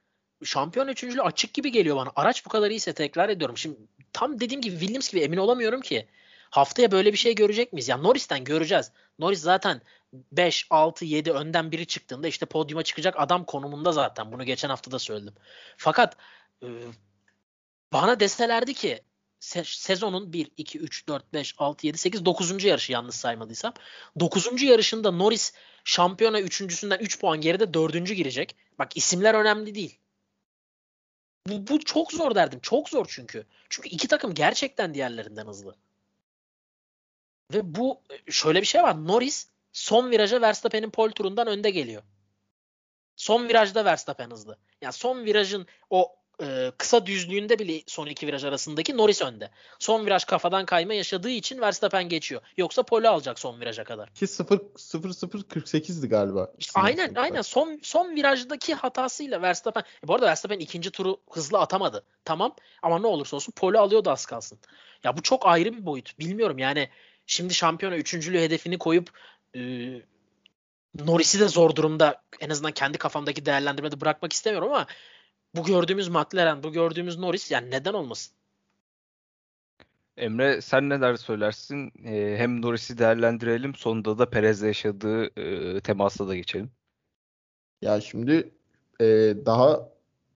[0.43, 2.11] Şampiyon üçüncülüğü açık gibi geliyor bana.
[2.15, 3.57] Araç bu kadar iyiyse tekrar ediyorum.
[3.57, 3.77] Şimdi
[4.13, 6.07] tam dediğim gibi Williams gibi emin olamıyorum ki.
[6.49, 7.89] Haftaya böyle bir şey görecek miyiz?
[7.89, 8.91] Ya Norris'ten göreceğiz.
[9.19, 9.81] Norris zaten
[10.13, 14.31] 5, 6, 7 önden biri çıktığında işte podyuma çıkacak adam konumunda zaten.
[14.31, 15.33] Bunu geçen hafta da söyledim.
[15.77, 16.17] Fakat
[16.63, 16.67] e,
[17.93, 19.01] bana deselerdi ki
[19.63, 22.63] sezonun 1, 2, 3, 4, 5, 6, 7, 8, 9.
[22.63, 23.73] yarışı yanlış saymadıysam.
[24.19, 24.61] 9.
[24.61, 25.53] yarışında Norris
[25.83, 27.93] şampiyona 3.sünden 3 puan geride 4.
[27.93, 28.55] girecek.
[28.79, 29.99] Bak isimler önemli değil.
[31.47, 32.59] Bu, bu çok zor derdim.
[32.59, 33.45] Çok zor çünkü.
[33.69, 35.75] Çünkü iki takım gerçekten diğerlerinden hızlı.
[37.53, 39.07] Ve bu şöyle bir şey var.
[39.07, 42.03] Norris son viraja Verstappen'in pol turundan önde geliyor.
[43.15, 44.57] Son virajda Verstappen hızlı.
[44.81, 49.49] Yani son virajın o e, kısa düzlüğünde bile son iki viraj arasındaki Norris önde.
[49.79, 52.41] Son viraj kafadan kayma yaşadığı için Verstappen geçiyor.
[52.57, 54.09] Yoksa pole alacak son viraja kadar.
[54.09, 56.51] Ki 0 0 0 48'di galiba.
[56.59, 61.59] İşte aynen aynen son son virajdaki hatasıyla Verstappen e, bu arada Verstappen ikinci turu hızlı
[61.59, 62.03] atamadı.
[62.25, 64.59] Tamam ama ne olursa olsun pole alıyordu az kalsın.
[65.03, 66.19] Ya bu çok ayrı bir boyut.
[66.19, 66.89] Bilmiyorum yani
[67.27, 69.09] şimdi şampiyona üçüncülüğü hedefini koyup
[69.55, 69.61] e,
[70.95, 74.87] Norris'i de zor durumda en azından kendi kafamdaki değerlendirmede bırakmak istemiyorum ama
[75.55, 78.35] bu gördüğümüz McLaren, bu gördüğümüz Norris yani neden olmasın?
[80.17, 81.91] Emre sen neler söylersin?
[82.05, 86.71] Ee, hem Norris'i değerlendirelim sonunda da Perez'le yaşadığı e, temasla da geçelim.
[87.81, 88.51] Ya şimdi
[89.01, 89.05] e,
[89.45, 89.89] daha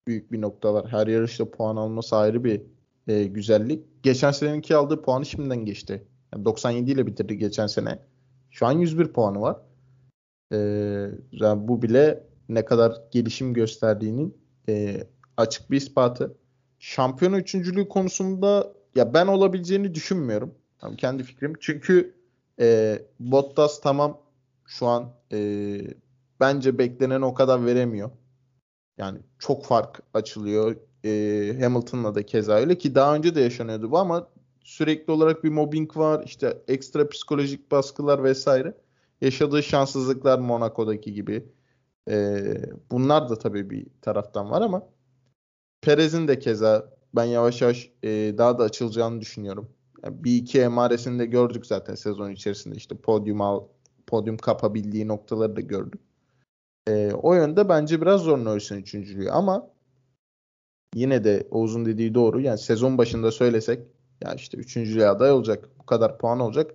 [0.06, 0.88] büyük bir nokta var.
[0.88, 2.62] Her yarışta puan alması ayrı bir
[3.08, 4.02] e, güzellik.
[4.02, 6.06] Geçen seneninki aldığı puanı şimdiden geçti.
[6.34, 7.98] Yani 97 ile bitirdi geçen sene.
[8.50, 9.56] Şu an 101 puanı var.
[10.52, 10.56] E,
[11.32, 15.04] yani bu bile ne kadar gelişim gösterdiğinin e,
[15.36, 16.36] açık bir ispatı.
[16.78, 20.54] Şampiyona üçüncülüğü konusunda ya ben olabileceğini düşünmüyorum.
[20.78, 21.52] Tam kendi fikrim.
[21.60, 22.14] Çünkü
[22.60, 24.20] e, Bottas tamam
[24.66, 25.80] şu an e,
[26.40, 28.10] bence beklenen o kadar veremiyor.
[28.98, 30.76] Yani çok fark açılıyor.
[31.04, 34.28] E, Hamilton'la da keza öyle ki daha önce de yaşanıyordu bu ama
[34.64, 36.22] sürekli olarak bir mobbing var.
[36.26, 38.74] işte ekstra psikolojik baskılar vesaire.
[39.20, 41.44] Yaşadığı şanssızlıklar Monaco'daki gibi.
[42.08, 42.42] E,
[42.90, 44.82] bunlar da tabii bir taraftan var ama
[45.82, 48.08] Perez'in de keza ben yavaş yavaş e,
[48.38, 49.70] daha da açılacağını düşünüyorum.
[50.04, 52.76] Yani bir iki emaresini de gördük zaten sezon içerisinde.
[52.76, 53.64] işte podyum al,
[54.06, 56.00] podyum kapabildiği noktaları da gördük.
[56.88, 59.70] E, o yönde bence biraz zor Norris'in üçüncülüğü ama
[60.94, 62.40] yine de Oğuz'un dediği doğru.
[62.40, 63.80] Yani sezon başında söylesek
[64.24, 65.68] ya işte üçüncülüğe aday olacak.
[65.78, 66.74] Bu kadar puan olacak.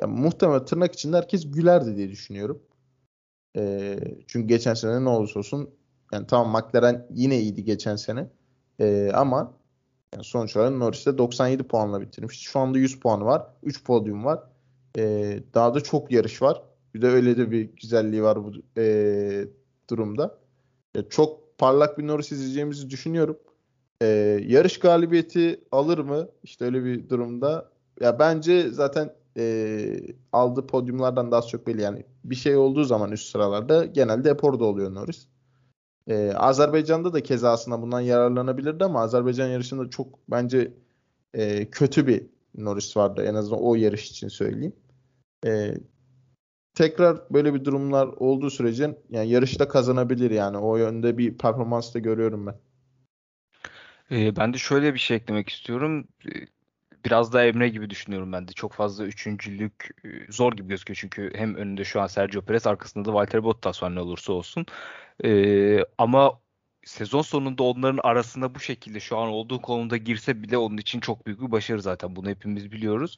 [0.00, 2.62] Yani muhtemelen tırnak içinde herkes gülerdi diye düşünüyorum.
[3.56, 5.70] E, çünkü geçen sene ne olursa olsun
[6.12, 8.30] yani tamam McLaren yine iyiydi geçen sene.
[8.80, 9.52] E, ama
[10.14, 12.40] yani sonuç olarak Norris'te 97 puanla bitirmiş.
[12.40, 13.46] Şu anda 100 puanı var.
[13.62, 14.40] 3 podyum var.
[14.98, 16.62] E, daha da çok yarış var.
[16.94, 19.44] Bir de öyle de bir güzelliği var bu e,
[19.90, 20.38] durumda.
[20.94, 23.38] E, çok parlak bir Norris izleyeceğimizi düşünüyorum.
[24.02, 24.06] E,
[24.46, 26.28] yarış galibiyeti alır mı?
[26.42, 27.70] İşte öyle bir durumda.
[28.00, 29.96] Ya bence zaten e,
[30.32, 31.82] aldığı podyumlardan daha çok belli.
[31.82, 35.28] Yani bir şey olduğu zaman üst sıralarda genelde hep orada oluyor Norris.
[36.08, 40.74] Ee, Azerbaycan'da da keza aslında bundan yararlanabilirdi ama Azerbaycan yarışında çok bence
[41.34, 43.24] e, kötü bir Norris vardı.
[43.26, 44.76] En azından o yarış için söyleyeyim.
[45.46, 45.74] E,
[46.74, 50.58] tekrar böyle bir durumlar olduğu sürece yani yarışta kazanabilir yani.
[50.58, 52.58] O yönde bir performans da görüyorum ben.
[54.10, 56.08] E, ben de şöyle bir şey eklemek istiyorum.
[57.06, 58.52] Biraz daha Emre gibi düşünüyorum ben de.
[58.52, 59.90] Çok fazla üçüncülük
[60.28, 63.94] zor gibi gözüküyor çünkü hem önünde şu an Sergio Perez arkasında da Valtteri Bottas var
[63.94, 64.66] ne olursa olsun.
[65.24, 66.40] Ee, ama
[66.84, 71.26] sezon sonunda onların arasında bu şekilde şu an olduğu konumda girse bile onun için çok
[71.26, 72.16] büyük bir başarı zaten.
[72.16, 73.16] Bunu hepimiz biliyoruz.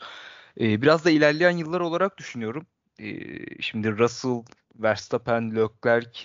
[0.61, 2.67] Ee, biraz da ilerleyen yıllar olarak düşünüyorum.
[3.01, 4.43] Ee, şimdi Russell,
[4.77, 6.21] Verstappen, Leclerc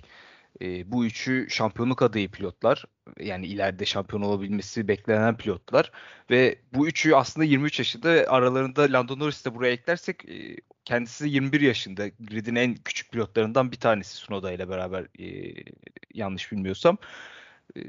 [0.62, 2.86] e, bu üçü şampiyonluk adayı pilotlar.
[3.20, 5.92] Yani ileride şampiyon olabilmesi beklenen pilotlar.
[6.30, 8.10] Ve bu üçü aslında 23 yaşında.
[8.28, 12.08] Aralarında Lando Norris de buraya eklersek e, kendisi 21 yaşında.
[12.08, 15.54] Grid'in en küçük pilotlarından bir tanesi Sunoda ile beraber e,
[16.14, 16.98] yanlış bilmiyorsam.
[17.78, 17.80] E,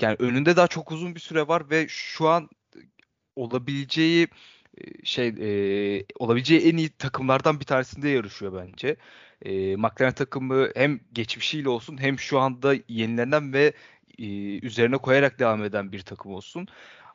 [0.00, 2.48] yani önünde daha çok uzun bir süre var ve şu an
[3.36, 4.28] olabileceği
[4.78, 8.96] e, şey e, olabileceği en iyi takımlardan bir tanesinde yarışıyor bence.
[9.42, 13.72] E, McLaren takımı hem geçmişiyle olsun hem şu anda yenilenen ve
[14.18, 16.66] e, üzerine koyarak devam eden bir takım olsun.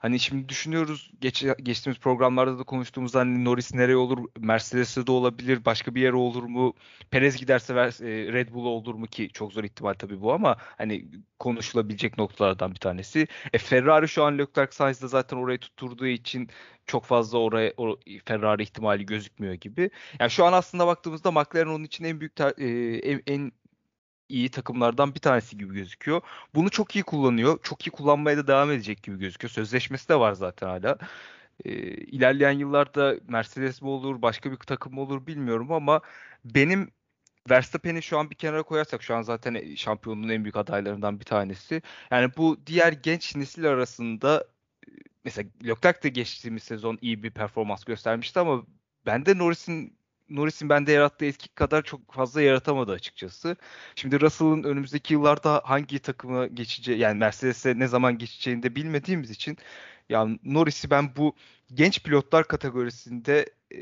[0.04, 4.30] Hani şimdi düşünüyoruz geç, geçtiğimiz programlarda da konuştuğumuzda hani Norris nereye olur?
[4.40, 5.66] Mercedes'e de olabilir.
[5.66, 6.74] Başka bir yere olur mu?
[7.12, 11.06] Perez giderse e, Red Bull olur mu ki çok zor ihtimal tabii bu ama hani
[11.40, 13.28] konuşulabilecek noktalardan bir tanesi.
[13.54, 16.50] E Ferrari şu an Leclerc Sainz'da zaten orayı tutturduğu için
[16.86, 19.90] çok fazla oraya o, Ferrari ihtimali gözükmüyor gibi.
[20.20, 22.66] Yani şu an aslında baktığımızda McLaren onun için en büyük e,
[22.98, 23.52] en, en
[24.30, 26.22] iyi takımlardan bir tanesi gibi gözüküyor.
[26.56, 27.60] Bunu çok iyi kullanıyor.
[27.64, 29.52] Çok iyi kullanmaya da devam edecek gibi gözüküyor.
[29.52, 30.98] Sözleşmesi de var zaten hala.
[31.66, 36.02] E, ilerleyen yıllarda Mercedes mi olur, başka bir takım mı olur bilmiyorum ama
[36.46, 36.92] benim
[37.50, 41.82] Verstappen'i şu an bir kenara koyarsak şu an zaten şampiyonluğun en büyük adaylarından bir tanesi.
[42.12, 44.46] Yani bu diğer genç nesil arasında
[45.26, 48.64] mesela Leclerc de geçtiğimiz sezon iyi bir performans göstermişti ama
[49.06, 49.98] bende Norris'in
[50.34, 53.56] Norris'in bende yarattığı etki kadar çok fazla yaratamadı açıkçası.
[53.96, 59.58] Şimdi Russell'ın önümüzdeki yıllarda hangi takıma geçeceği yani Mercedes'e ne zaman geçeceğini de bilmediğimiz için
[60.10, 61.36] yani Norris'i ben bu
[61.74, 63.78] genç pilotlar kategorisinde e,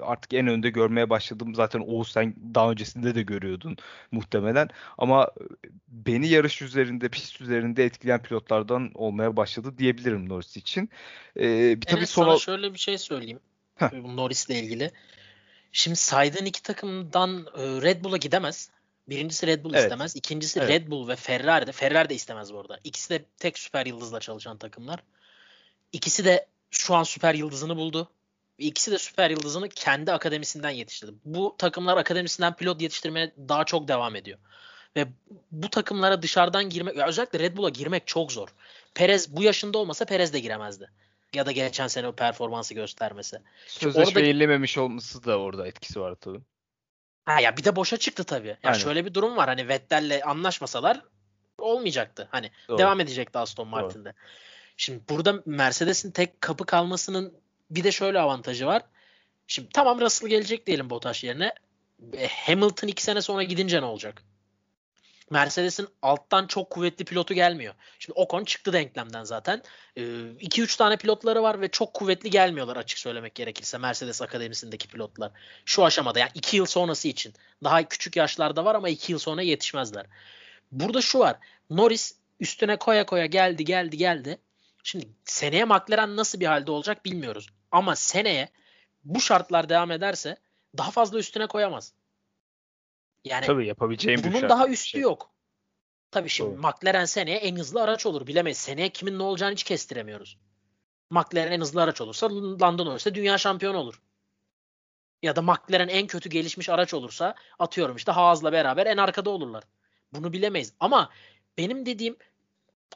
[0.00, 1.54] artık en önde görmeye başladım.
[1.54, 3.76] Zaten Oğuz sen daha öncesinde de görüyordun
[4.10, 4.68] muhtemelen.
[4.98, 5.30] Ama
[5.88, 10.90] beni yarış üzerinde, pist üzerinde etkileyen pilotlardan olmaya başladı diyebilirim Norris için.
[11.36, 13.40] Ee, bir tabii sonra sana şöyle bir şey söyleyeyim.
[13.76, 13.92] Heh.
[13.92, 14.90] Norris'le ilgili.
[15.72, 18.70] Şimdi saydığın iki takımdan e, Red Bull'a gidemez.
[19.08, 19.82] Birincisi Red Bull evet.
[19.82, 20.16] istemez.
[20.16, 20.68] İkincisi evet.
[20.68, 21.72] Red Bull ve Ferrari de.
[21.72, 22.80] Ferrari de istemez bu arada.
[22.84, 25.02] İkisi de tek süper yıldızla çalışan takımlar.
[25.92, 28.10] İkisi de şu an süper yıldızını buldu.
[28.58, 31.12] İkisi de süper yıldızını kendi akademisinden yetiştirdi.
[31.24, 34.38] Bu takımlar akademisinden pilot yetiştirmeye daha çok devam ediyor.
[34.96, 35.08] Ve
[35.50, 38.48] bu takımlara dışarıdan girmek, özellikle Red Bull'a girmek çok zor.
[38.94, 40.90] Perez bu yaşında olmasa Perez de giremezdi
[41.34, 43.40] ya da geçen sene o performansı göstermesi.
[43.66, 46.40] Sözleşme yenilememiş olması da orada etkisi var tabii.
[47.24, 48.48] Ha ya bir de boşa çıktı tabii.
[48.48, 51.00] Ya yani şöyle bir durum var hani Vettel'le anlaşmasalar
[51.58, 52.28] olmayacaktı.
[52.30, 52.78] Hani Doğru.
[52.78, 54.08] devam edecekti Aston Martin'de.
[54.08, 54.14] Doğru.
[54.76, 57.34] Şimdi burada Mercedes'in tek kapı kalmasının
[57.70, 58.82] bir de şöyle avantajı var.
[59.46, 61.54] Şimdi tamam Russell gelecek diyelim Bottas yerine.
[62.12, 64.22] E, Hamilton iki sene sonra gidince ne olacak?
[65.30, 67.74] Mercedes'in alttan çok kuvvetli pilotu gelmiyor.
[67.98, 69.62] Şimdi Ocon çıktı denklemden zaten.
[69.96, 75.32] 2-3 ee, tane pilotları var ve çok kuvvetli gelmiyorlar açık söylemek gerekirse Mercedes Akademisi'ndeki pilotlar.
[75.64, 77.34] Şu aşamada yani 2 yıl sonrası için.
[77.64, 80.06] Daha küçük yaşlarda var ama 2 yıl sonra yetişmezler.
[80.72, 81.36] Burada şu var.
[81.70, 84.38] Norris üstüne koya koya geldi geldi geldi.
[84.82, 87.46] Şimdi seneye McLaren nasıl bir halde olacak bilmiyoruz.
[87.72, 88.48] Ama seneye
[89.04, 90.36] bu şartlar devam ederse
[90.78, 91.92] daha fazla üstüne koyamaz.
[93.24, 95.00] Yani Tabii yapabileceğim bunun daha üstü şey.
[95.00, 95.30] yok.
[96.10, 96.60] Tabii şimdi Doğru.
[96.60, 98.26] McLaren seneye en hızlı araç olur.
[98.26, 98.58] Bilemeyiz.
[98.58, 100.38] Seneye kimin ne olacağını hiç kestiremiyoruz.
[101.10, 104.00] McLaren en hızlı araç olursa London olursa dünya şampiyonu olur.
[105.22, 109.64] Ya da McLaren en kötü gelişmiş araç olursa atıyorum işte Haas'la beraber en arkada olurlar.
[110.12, 110.72] Bunu bilemeyiz.
[110.80, 111.10] Ama
[111.58, 112.16] benim dediğim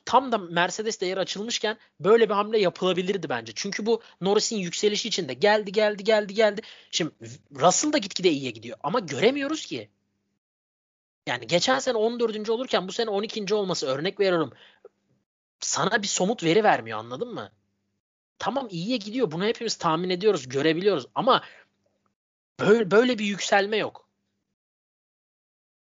[0.05, 3.53] tam da Mercedes değer açılmışken böyle bir hamle yapılabilirdi bence.
[3.55, 6.61] Çünkü bu Norris'in yükselişi içinde geldi geldi geldi geldi.
[6.91, 7.13] Şimdi
[7.61, 9.91] Russell da gitgide iyiye gidiyor ama göremiyoruz ki.
[11.27, 12.51] Yani geçen sene 14.
[12.51, 13.55] olurken bu sene 12.
[13.55, 14.53] olması örnek veriyorum.
[15.61, 17.53] Sana bir somut veri vermiyor anladın mı?
[18.39, 19.31] Tamam iyiye gidiyor.
[19.31, 21.45] Bunu hepimiz tahmin ediyoruz, görebiliyoruz ama
[22.61, 24.09] böyle, böyle bir yükselme yok.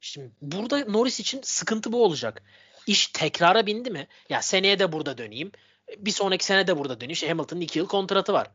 [0.01, 2.43] Şimdi burada Norris için sıkıntı bu olacak.
[2.87, 4.09] İş tekrara bindi mi?
[4.29, 5.53] Ya seneye de burada döneyim.
[5.97, 7.13] Bir sonraki sene de burada döneyim.
[7.13, 8.51] İşte Hamilton'ın 2 yıl kontratı var.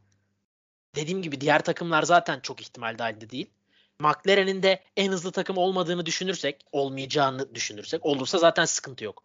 [0.95, 3.49] Dediğim gibi diğer takımlar zaten çok ihtimal dahilinde değil.
[3.99, 9.23] McLaren'in de en hızlı takım olmadığını düşünürsek, olmayacağını düşünürsek, olursa zaten sıkıntı yok.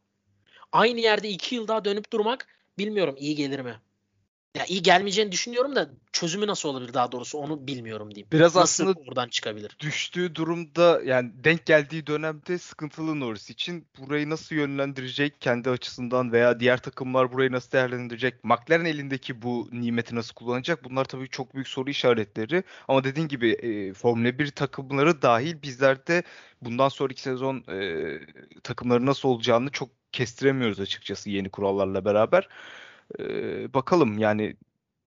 [0.72, 2.46] Aynı yerde iki yıl daha dönüp durmak
[2.78, 3.80] bilmiyorum iyi gelir mi?
[4.58, 8.28] Ya iyi gelmeyeceğini düşünüyorum da çözümü nasıl olabilir daha doğrusu onu bilmiyorum diyeyim.
[8.32, 9.76] Biraz nasıl aslında buradan çıkabilir.
[9.80, 16.60] Düştüğü durumda yani denk geldiği dönemde sıkıntılı Norris için burayı nasıl yönlendirecek kendi açısından veya
[16.60, 18.44] diğer takımlar burayı nasıl değerlendirecek?
[18.44, 20.84] McLaren elindeki bu nimeti nasıl kullanacak?
[20.84, 22.62] Bunlar tabii çok büyük soru işaretleri.
[22.88, 26.22] Ama dediğin gibi e, Formula 1 takımları dahil bizlerde
[26.62, 28.18] bundan sonraki sezon e,
[28.62, 32.48] takımları nasıl olacağını çok kestiremiyoruz açıkçası yeni kurallarla beraber.
[33.20, 34.56] Ee, bakalım yani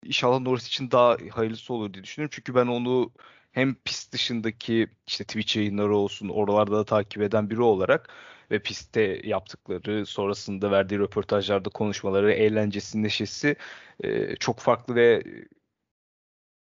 [0.05, 2.33] inşallah Norris için daha hayırlısı olur diye düşünüyorum.
[2.37, 3.13] Çünkü ben onu
[3.53, 8.11] hem pist dışındaki işte Twitch yayınları olsun oralarda da takip eden biri olarak
[8.51, 13.57] ve pistte yaptıkları sonrasında verdiği röportajlarda konuşmaları, eğlencesi, neşesi
[14.05, 15.23] e, çok farklı ve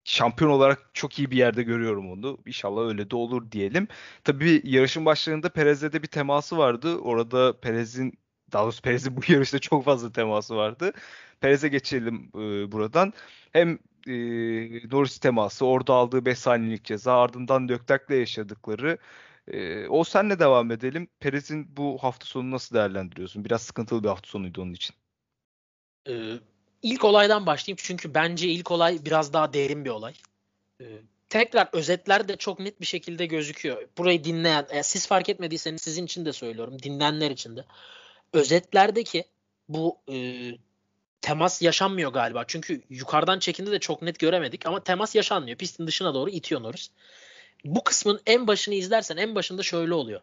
[0.03, 2.37] şampiyon olarak çok iyi bir yerde görüyorum onu.
[2.45, 3.87] İnşallah öyle de olur diyelim.
[4.23, 6.97] Tabii yarışın başlarında Perez'le de bir teması vardı.
[6.97, 8.13] Orada Perez'in
[8.51, 10.93] daha doğrusu Perez'in bu yarışta çok fazla teması vardı.
[11.41, 13.13] Perez'e geçelim e, buradan.
[13.51, 14.13] Hem e,
[14.91, 18.97] Norris teması, orada aldığı 5 saniyelik ceza, ardından Leclerc'le yaşadıkları.
[19.47, 21.07] E, o senle devam edelim.
[21.19, 23.45] Perez'in bu hafta sonu nasıl değerlendiriyorsun?
[23.45, 24.95] Biraz sıkıntılı bir hafta sonuydu onun için.
[26.09, 26.33] Ee,
[26.81, 30.13] ilk olaydan başlayayım çünkü bence ilk olay biraz daha derin bir olay.
[30.81, 30.85] Ee,
[31.29, 33.87] tekrar özetler de çok net bir şekilde gözüküyor.
[33.97, 37.65] Burayı dinleyen, e, siz fark etmediyseniz sizin için de söylüyorum, dinleyenler için de
[38.33, 39.23] özetlerdeki
[39.69, 40.15] bu e,
[41.21, 42.43] temas yaşanmıyor galiba.
[42.47, 45.57] Çünkü yukarıdan çekinde de çok net göremedik ama temas yaşanmıyor.
[45.57, 46.89] Pistin dışına doğru itiyor Norris.
[47.65, 50.21] Bu kısmın en başını izlersen en başında şöyle oluyor.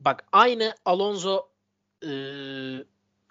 [0.00, 1.48] Bak aynı Alonso
[2.02, 2.10] e,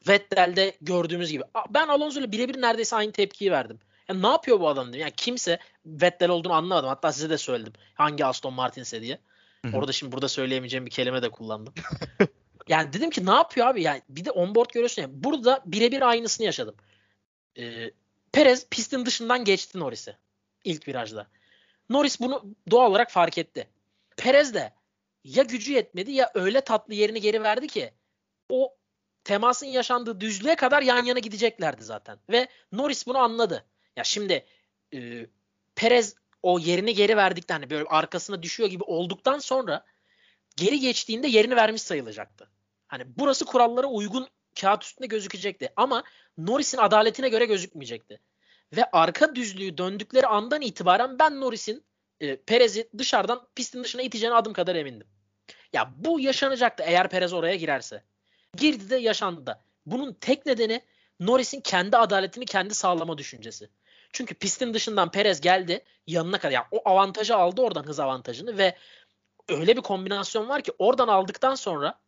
[0.07, 1.43] Vettel'de gördüğümüz gibi.
[1.69, 3.79] Ben Alonso ile birebir neredeyse aynı tepkiyi verdim.
[4.09, 4.99] Ya ne yapıyor bu adam dedim.
[4.99, 6.89] Yani kimse Vettel olduğunu anlamadım.
[6.89, 7.73] Hatta size de söyledim.
[7.93, 9.19] Hangi Aston Martin'se diye.
[9.65, 9.77] Hı-hı.
[9.77, 11.73] Orada şimdi burada söyleyemeyeceğim bir kelime de kullandım.
[12.71, 13.83] yani dedim ki ne yapıyor abi?
[13.83, 15.07] Yani bir de onboard görüyorsun ya.
[15.11, 16.75] Burada birebir aynısını yaşadım.
[17.57, 17.91] Ee,
[18.31, 20.17] Perez pistin dışından geçti Norris'i.
[20.63, 21.27] ilk virajda.
[21.89, 23.67] Norris bunu doğal olarak fark etti.
[24.17, 24.73] Perez de
[25.23, 27.93] ya gücü yetmedi ya öyle tatlı yerini geri verdi ki
[28.49, 28.75] o
[29.23, 32.19] temasın yaşandığı düzlüğe kadar yan yana gideceklerdi zaten.
[32.29, 33.65] Ve Norris bunu anladı.
[33.95, 34.45] Ya şimdi
[34.93, 35.25] e,
[35.75, 39.85] Perez o yerini geri verdikten hani böyle arkasına düşüyor gibi olduktan sonra
[40.55, 42.50] geri geçtiğinde yerini vermiş sayılacaktı.
[42.91, 44.27] Hani burası kurallara uygun
[44.61, 46.03] kağıt üstünde gözükecekti ama
[46.37, 48.19] Norris'in adaletine göre gözükmeyecekti.
[48.75, 51.83] Ve arka düzlüğü döndükleri andan itibaren ben Norris'in
[52.19, 55.07] e, Perez'i dışarıdan pistin dışına iteceğine adım kadar emindim.
[55.73, 58.03] Ya bu yaşanacaktı eğer Perez oraya girerse.
[58.57, 59.63] Girdi de yaşandı da.
[59.85, 60.81] Bunun tek nedeni
[61.19, 63.69] Norris'in kendi adaletini kendi sağlama düşüncesi.
[64.13, 66.51] Çünkü pistin dışından Perez geldi yanına kadar.
[66.51, 68.75] Yani o avantajı aldı oradan hız avantajını ve
[69.49, 72.00] öyle bir kombinasyon var ki oradan aldıktan sonra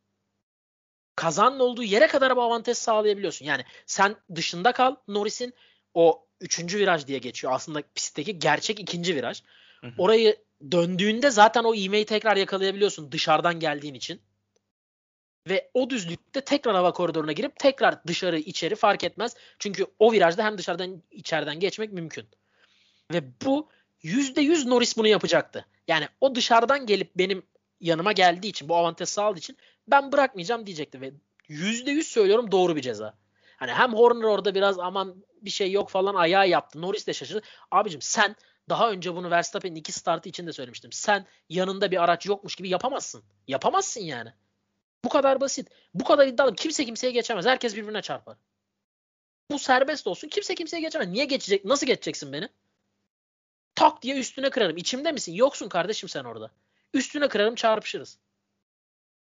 [1.15, 3.45] kazanın olduğu yere kadar bu avantajı sağlayabiliyorsun.
[3.45, 5.53] Yani sen dışında kal Norris'in
[5.93, 7.53] o üçüncü viraj diye geçiyor.
[7.53, 9.41] Aslında pistteki gerçek ikinci viraj.
[9.81, 9.91] Hı hı.
[9.97, 10.37] Orayı
[10.71, 14.21] döndüğünde zaten o ivmeyi tekrar yakalayabiliyorsun dışarıdan geldiğin için.
[15.49, 19.35] Ve o düzlükte tekrar hava koridoruna girip tekrar dışarı içeri fark etmez.
[19.59, 22.27] Çünkü o virajda hem dışarıdan içeriden geçmek mümkün.
[23.13, 23.69] Ve bu
[24.03, 25.65] %100 Norris bunu yapacaktı.
[25.87, 27.43] Yani o dışarıdan gelip benim
[27.81, 31.01] yanıma geldiği için bu avantajı sağladığı için ben bırakmayacağım diyecekti.
[31.01, 31.13] Ve
[31.49, 33.17] %100 söylüyorum doğru bir ceza.
[33.57, 36.81] Hani hem Horner orada biraz aman bir şey yok falan ayağı yaptı.
[36.81, 37.41] Norris de şaşırdı.
[37.71, 38.35] Abicim sen
[38.69, 40.91] daha önce bunu Verstappen'in iki startı için de söylemiştim.
[40.91, 43.23] Sen yanında bir araç yokmuş gibi yapamazsın.
[43.47, 44.33] Yapamazsın yani.
[45.05, 45.69] Bu kadar basit.
[45.93, 46.55] Bu kadar iddialı.
[46.55, 47.45] Kimse kimseye geçemez.
[47.45, 48.37] Herkes birbirine çarpar.
[49.51, 50.27] Bu serbest olsun.
[50.27, 51.07] Kimse kimseye geçemez.
[51.07, 51.65] Niye geçecek?
[51.65, 52.49] Nasıl geçeceksin beni?
[53.75, 54.77] Tak diye üstüne kırarım.
[54.77, 55.33] İçimde misin?
[55.33, 56.51] Yoksun kardeşim sen orada.
[56.93, 58.19] Üstüne kırarım çarpışırız.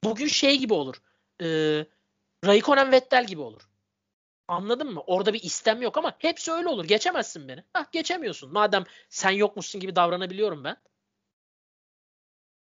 [0.04, 1.02] Bugün şey gibi olur.
[1.42, 1.86] Ee,
[2.46, 3.62] Raikkonen Vettel gibi olur.
[4.48, 5.00] Anladın mı?
[5.06, 6.84] Orada bir istem yok ama hepsi öyle olur.
[6.84, 7.64] Geçemezsin beni.
[7.72, 8.52] Hah geçemiyorsun.
[8.52, 10.76] Madem sen yokmuşsun gibi davranabiliyorum ben.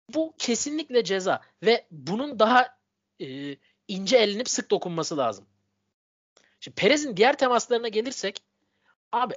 [0.09, 2.79] Bu kesinlikle ceza ve bunun daha
[3.21, 3.57] e,
[3.89, 5.47] ince elinip sık dokunması lazım.
[6.61, 8.43] Şimdi Perez'in diğer temaslarına gelirsek
[9.13, 9.35] abi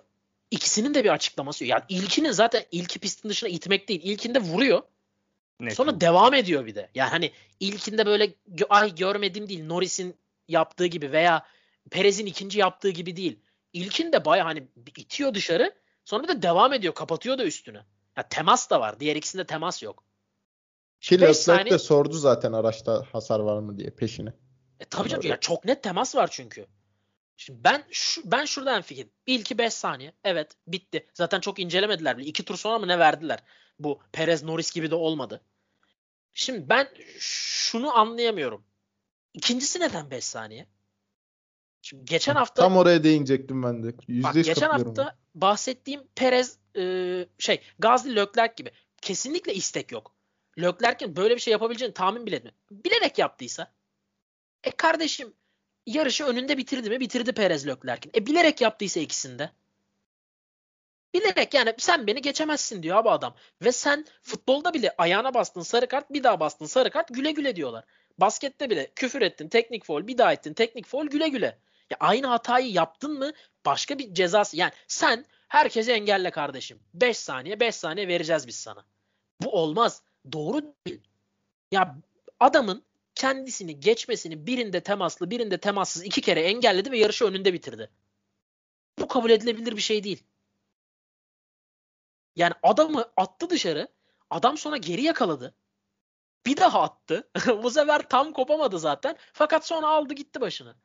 [0.51, 1.69] ikisinin de bir açıklaması yok.
[1.69, 4.01] Yani ilkinin zaten ilki pistin dışına itmek değil.
[4.03, 4.83] İlkinde vuruyor.
[5.59, 5.75] Net.
[5.75, 6.89] Sonra devam ediyor bir de.
[6.95, 8.33] Yani hani ilkinde böyle
[8.69, 10.15] ay görmedim değil Norris'in
[10.47, 11.45] yaptığı gibi veya
[11.91, 13.39] Perez'in ikinci yaptığı gibi değil.
[13.73, 16.93] İlkinde baya hani itiyor dışarı sonra da devam ediyor.
[16.93, 17.83] Kapatıyor da üstünü.
[18.17, 18.99] Ya temas da var.
[18.99, 20.03] Diğer ikisinde temas yok.
[21.01, 21.71] Ki Leclerc saniye...
[21.71, 24.33] de sordu zaten araçta hasar var mı diye peşine.
[24.79, 26.67] E tabii canım ya çok net temas var çünkü.
[27.37, 29.07] Şimdi ben şu, ben şuradan fikir.
[29.25, 30.13] İlki 5 saniye.
[30.23, 31.07] Evet bitti.
[31.13, 32.25] Zaten çok incelemediler bile.
[32.27, 33.39] 2 tur sonra mı ne verdiler?
[33.79, 35.41] Bu Perez Norris gibi de olmadı.
[36.33, 36.87] Şimdi ben
[37.19, 38.65] şunu anlayamıyorum.
[39.33, 40.67] İkincisi neden 5 saniye?
[41.81, 43.87] Şimdi geçen hafta tam oraya değinecektim ben de.
[43.87, 48.71] %100 bak, geçen hafta bahsettiğim Perez e, şey Gazli Leclerc gibi
[49.01, 50.15] kesinlikle istek yok.
[50.59, 52.55] Leclerc'in böyle bir şey yapabileceğini tahmin bile etmiyor.
[52.71, 53.71] Bilerek yaptıysa
[54.63, 55.33] e kardeşim
[55.85, 56.99] yarışı önünde bitirdi mi?
[56.99, 58.11] Bitirdi Perez Leclerc'in.
[58.15, 59.51] E bilerek yaptıysa ikisinde.
[61.13, 63.35] Bilerek yani sen beni geçemezsin diyor abi adam.
[63.61, 67.55] Ve sen futbolda bile ayağına bastın sarı kart bir daha bastın sarı kart güle güle
[67.55, 67.85] diyorlar.
[68.17, 71.59] Baskette bile küfür ettin teknik foul bir daha ettin teknik foul güle güle.
[71.89, 73.31] Ya aynı hatayı yaptın mı
[73.65, 76.79] başka bir cezası yani sen herkesi engelle kardeşim.
[76.93, 78.85] 5 saniye 5 saniye vereceğiz biz sana.
[79.41, 80.01] Bu olmaz.
[80.31, 81.01] Doğru değil.
[81.71, 81.95] Ya
[82.39, 82.83] adamın
[83.15, 87.91] kendisini geçmesini birinde temaslı birinde temassız iki kere engelledi ve yarışı önünde bitirdi.
[88.99, 90.23] Bu kabul edilebilir bir şey değil.
[92.35, 93.87] Yani adamı attı dışarı.
[94.29, 95.55] Adam sonra geri yakaladı.
[96.45, 97.29] Bir daha attı.
[97.63, 99.17] bu sefer tam kopamadı zaten.
[99.33, 100.75] Fakat sonra aldı gitti başını.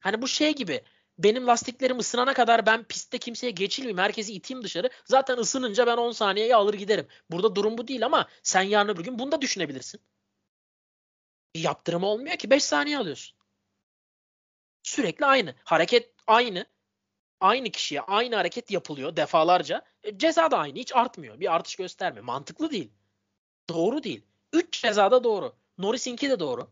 [0.00, 0.84] Hani bu şey gibi
[1.18, 3.98] benim lastiklerim ısınana kadar ben pistte kimseye geçilmeyeyim.
[3.98, 4.90] Herkesi iteyim dışarı.
[5.04, 7.06] Zaten ısınınca ben 10 saniyeye alır giderim.
[7.30, 10.00] Burada durum bu değil ama sen yarın öbür gün bunu da düşünebilirsin.
[11.54, 13.38] Bir yaptırım olmuyor ki 5 saniye alıyorsun.
[14.82, 15.54] Sürekli aynı.
[15.64, 16.66] Hareket aynı.
[17.40, 19.82] Aynı kişiye aynı hareket yapılıyor defalarca.
[20.02, 20.78] E, ceza da aynı.
[20.78, 21.40] Hiç artmıyor.
[21.40, 22.24] Bir artış göstermiyor.
[22.24, 22.92] Mantıklı değil.
[23.68, 24.22] Doğru değil.
[24.52, 25.56] 3 ceza da doğru.
[25.78, 26.70] Norris'inki de doğru.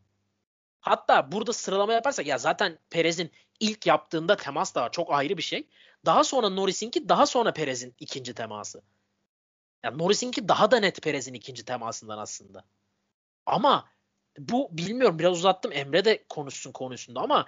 [0.80, 4.92] Hatta burada sıralama yaparsak ya zaten Perez'in ilk yaptığında temas da var.
[4.92, 5.68] Çok ayrı bir şey.
[6.06, 8.82] Daha sonra Norris'inki daha sonra Perez'in ikinci teması.
[9.84, 12.64] Yani Norris'inki daha da net Perez'in ikinci temasından aslında.
[13.46, 13.88] Ama
[14.38, 15.72] bu bilmiyorum biraz uzattım.
[15.72, 17.46] Emre de konuşsun konusunda ama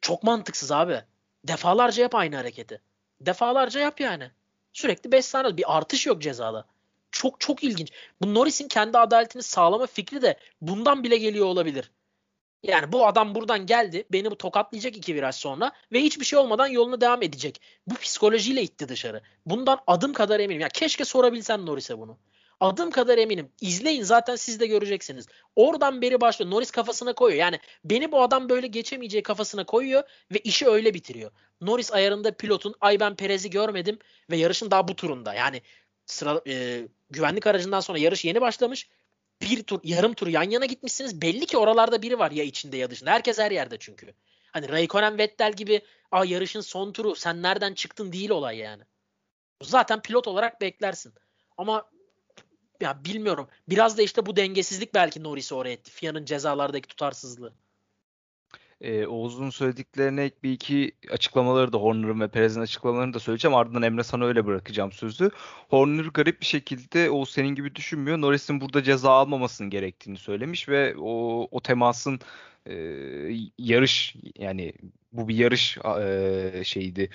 [0.00, 1.02] çok mantıksız abi.
[1.44, 2.80] Defalarca yap aynı hareketi.
[3.20, 4.30] Defalarca yap yani.
[4.72, 5.56] Sürekli 5 saniye.
[5.56, 6.66] Bir artış yok cezada.
[7.10, 7.92] Çok çok ilginç.
[8.22, 11.90] Bu Norris'in kendi adaletini sağlama fikri de bundan bile geliyor olabilir.
[12.62, 14.04] Yani bu adam buradan geldi.
[14.12, 17.60] Beni bu tokatlayacak iki viraj sonra ve hiçbir şey olmadan yoluna devam edecek.
[17.86, 19.22] Bu psikolojiyle itti dışarı.
[19.46, 20.60] Bundan adım kadar eminim.
[20.60, 22.18] Ya keşke sorabilsem Norris'e bunu.
[22.60, 23.52] Adım kadar eminim.
[23.60, 25.26] İzleyin zaten siz de göreceksiniz.
[25.56, 26.50] Oradan beri başlıyor.
[26.50, 27.40] Norris kafasına koyuyor.
[27.40, 30.02] Yani beni bu adam böyle geçemeyeceği kafasına koyuyor
[30.32, 31.30] ve işi öyle bitiriyor.
[31.60, 33.98] Norris ayarında pilotun ay ben Perez'i görmedim
[34.30, 35.34] ve yarışın daha bu turunda.
[35.34, 35.62] Yani
[36.06, 38.88] sıra e, güvenlik aracından sonra yarış yeni başlamış.
[39.42, 41.22] Bir tur yarım tur yan yana gitmişsiniz.
[41.22, 43.10] Belli ki oralarda biri var ya içinde ya dışında.
[43.10, 44.14] Herkes her yerde çünkü.
[44.52, 48.82] Hani Raikkonen Vettel gibi Aa, yarışın son turu sen nereden çıktın değil olay yani.
[49.62, 51.14] Zaten pilot olarak beklersin.
[51.56, 51.90] Ama
[52.80, 53.48] ya bilmiyorum.
[53.68, 55.90] Biraz da işte bu dengesizlik belki Norris'i oraya etti.
[55.90, 57.52] FIA'nın cezalardaki tutarsızlığı.
[58.80, 63.54] Ee, Oğuz'un söylediklerine ek bir iki açıklamaları da Horner'ın ve Perez'in açıklamalarını da söyleyeceğim.
[63.54, 65.30] Ardından Emre sana öyle bırakacağım sözü.
[65.68, 68.20] Horner garip bir şekilde Oğuz senin gibi düşünmüyor.
[68.20, 72.20] Norris'in burada ceza almamasının gerektiğini söylemiş ve o, o temasın
[72.66, 72.74] e,
[73.58, 74.72] yarış yani
[75.12, 77.10] bu bir yarış e, şeydi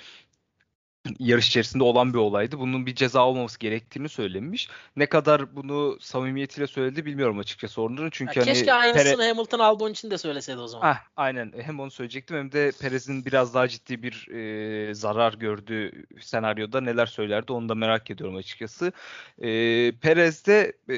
[1.18, 2.58] yarış içerisinde olan bir olaydı.
[2.58, 4.68] Bunun bir ceza olmaması gerektiğini söylemiş.
[4.96, 8.10] Ne kadar bunu samimiyetiyle söyledi bilmiyorum açıkçası Horner'ın.
[8.10, 9.28] Çünkü ya hani keşke aynısını Pere...
[9.28, 10.92] Hamilton Albon için de söyleseydi o zaman.
[10.92, 11.52] Heh, aynen.
[11.60, 17.06] Hem onu söyleyecektim hem de Perez'in biraz daha ciddi bir e, zarar gördüğü senaryoda neler
[17.06, 18.92] söylerdi onu da merak ediyorum açıkçası.
[19.38, 19.48] E,
[19.92, 20.96] Perez de e,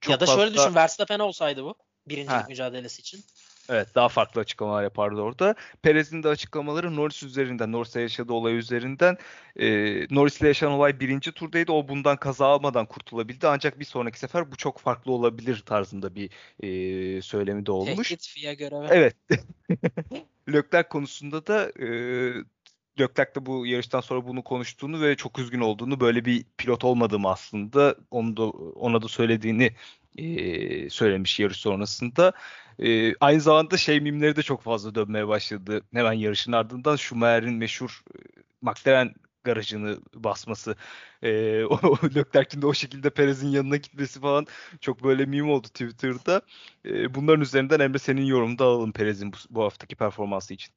[0.00, 0.42] çok Ya da fazla...
[0.42, 1.74] şöyle düşün Verstappen olsaydı bu
[2.08, 3.24] birincilik mücadelesi için.
[3.68, 5.54] Evet daha farklı açıklamalar yapardı orada.
[5.82, 9.16] Perez'in de açıklamaları Norris üzerinden, Norris'le yaşadığı olay üzerinden.
[9.56, 9.66] E,
[10.14, 11.72] Norris'le yaşanan olay birinci turdaydı.
[11.72, 13.46] O bundan kaza almadan kurtulabildi.
[13.48, 18.08] Ancak bir sonraki sefer bu çok farklı olabilir tarzında bir e, söylemi de olmuş.
[18.08, 18.86] Tehdit görevi.
[18.90, 19.16] Evet.
[20.48, 21.86] Leclerc konusunda da e,
[23.00, 27.30] Leclerc de bu yarıştan sonra bunu konuştuğunu ve çok üzgün olduğunu böyle bir pilot olmadığımı
[27.30, 29.72] aslında onu da ona da söylediğini
[30.18, 32.32] e, söylemiş yarış sonrasında.
[32.78, 35.82] E, aynı zamanda şey mimleri de çok fazla dönmeye başladı.
[35.92, 38.02] Hemen yarışın ardından Schumacher'in meşhur
[38.62, 40.76] McLaren garajını basması.
[41.22, 44.46] E, o Leclerc'in de o şekilde Perez'in yanına gitmesi falan
[44.80, 46.42] çok böyle meme oldu Twitter'da.
[46.84, 50.74] E, bunların üzerinden Emre senin yorumunu da alalım Perez'in bu, bu haftaki performansı için.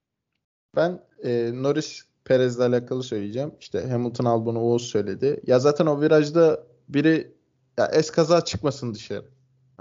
[0.75, 3.51] Ben e, Norris Perez'le alakalı söyleyeceğim.
[3.59, 5.41] İşte Hamilton Albon'u Oğuz söyledi.
[5.47, 7.33] Ya zaten o virajda biri
[7.77, 9.25] ya eskaza çıkmasın dışarı.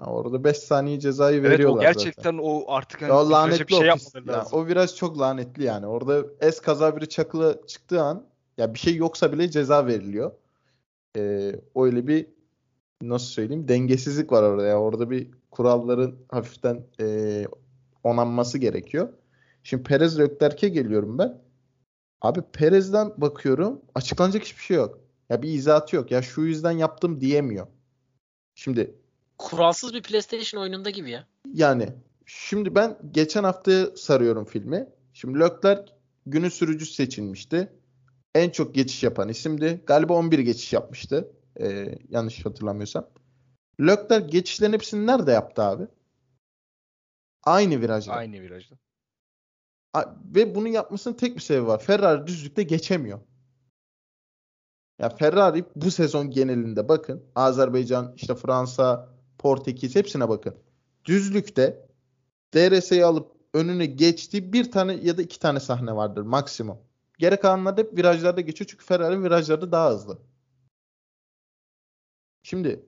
[0.01, 2.39] Yani orada 5 saniye cezayı veriyorlar evet, o gerçekten zaten.
[2.43, 4.53] o artık hani o lanetli bir şey yapmaları lazım.
[4.53, 5.87] Yani, o viraj çok lanetli yani.
[5.87, 8.27] Orada es kaza biri çakılı çıktığı an
[8.59, 10.33] ya bir şey yoksa bile ceza veriliyor.
[11.17, 12.27] Ee, öyle bir
[13.03, 14.81] nasıl söyleyeyim dengesizlik var orada ya.
[14.81, 17.47] Orada bir kuralların hafiften e,
[18.05, 19.09] onanması gerekiyor.
[19.63, 21.39] Şimdi Perez Leclerc'e geliyorum ben.
[22.21, 25.01] Abi Perez'den bakıyorum açıklanacak hiçbir şey yok.
[25.29, 26.11] Ya bir izahatı yok.
[26.11, 27.67] Ya şu yüzden yaptım diyemiyor.
[28.55, 28.95] Şimdi
[29.39, 31.27] kuralsız bir PlayStation oyununda gibi ya.
[31.53, 31.89] Yani
[32.27, 34.89] şimdi ben geçen hafta sarıyorum filmi.
[35.13, 35.93] Şimdi Leclerc
[36.27, 37.73] günün sürücüsü seçilmişti.
[38.35, 39.83] En çok geçiş yapan isimdi.
[39.87, 41.33] Galiba 11 geçiş yapmıştı.
[41.61, 43.09] Ee, yanlış hatırlamıyorsam.
[43.81, 45.87] Leclerc geçişlerin hepsini nerede yaptı abi?
[47.43, 48.13] Aynı virajda.
[48.13, 48.79] Aynı virajda.
[50.35, 51.79] Ve bunu yapmasının tek bir sebebi var.
[51.81, 53.21] Ferrari düzlükte geçemiyor.
[54.99, 59.09] Ya Ferrari bu sezon genelinde bakın Azerbaycan, işte Fransa,
[59.39, 60.55] Portekiz hepsine bakın.
[61.05, 61.89] Düzlükte
[62.55, 66.79] DRS'yi alıp önüne geçtiği bir tane ya da iki tane sahne vardır maksimum.
[67.19, 70.19] Geri kalanlar hep virajlarda geçiyor çünkü Ferrari virajlarda daha hızlı.
[72.43, 72.87] Şimdi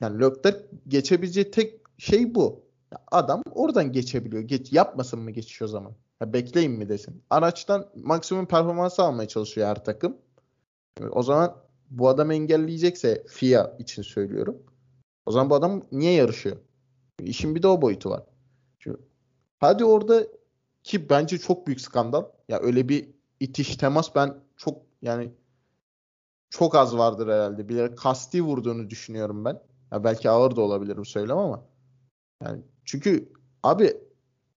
[0.00, 2.69] yani Leclerc geçebileceği tek şey bu.
[3.10, 4.42] Adam oradan geçebiliyor.
[4.42, 5.92] Geç, yapmasın mı geçiş o zaman?
[6.20, 7.22] Ya bekleyin mi desin.
[7.30, 10.16] Araçtan maksimum performansı almaya çalışıyor her takım.
[11.10, 11.56] O zaman
[11.90, 14.62] bu adam engelleyecekse FIA için söylüyorum.
[15.26, 16.56] O zaman bu adam niye yarışıyor?
[17.20, 18.22] İşin bir de o boyutu var.
[18.78, 18.98] Şimdi,
[19.58, 20.26] hadi orada
[20.82, 22.24] ki bence çok büyük skandal.
[22.48, 23.08] Ya öyle bir
[23.40, 25.32] itiş temas ben çok yani
[26.50, 27.68] çok az vardır herhalde.
[27.68, 29.62] Bilerek kasti vurduğunu düşünüyorum ben.
[29.92, 31.64] Ya belki ağır da olabilir bu söylem ama.
[32.44, 33.32] Yani çünkü
[33.62, 33.96] abi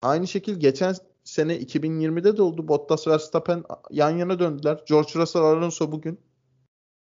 [0.02, 2.68] aynı şekil geçen sene 2020'de de oldu.
[2.68, 4.84] Bottas ve Verstappen yan yana döndüler.
[4.86, 6.20] George Russell Alonso bugün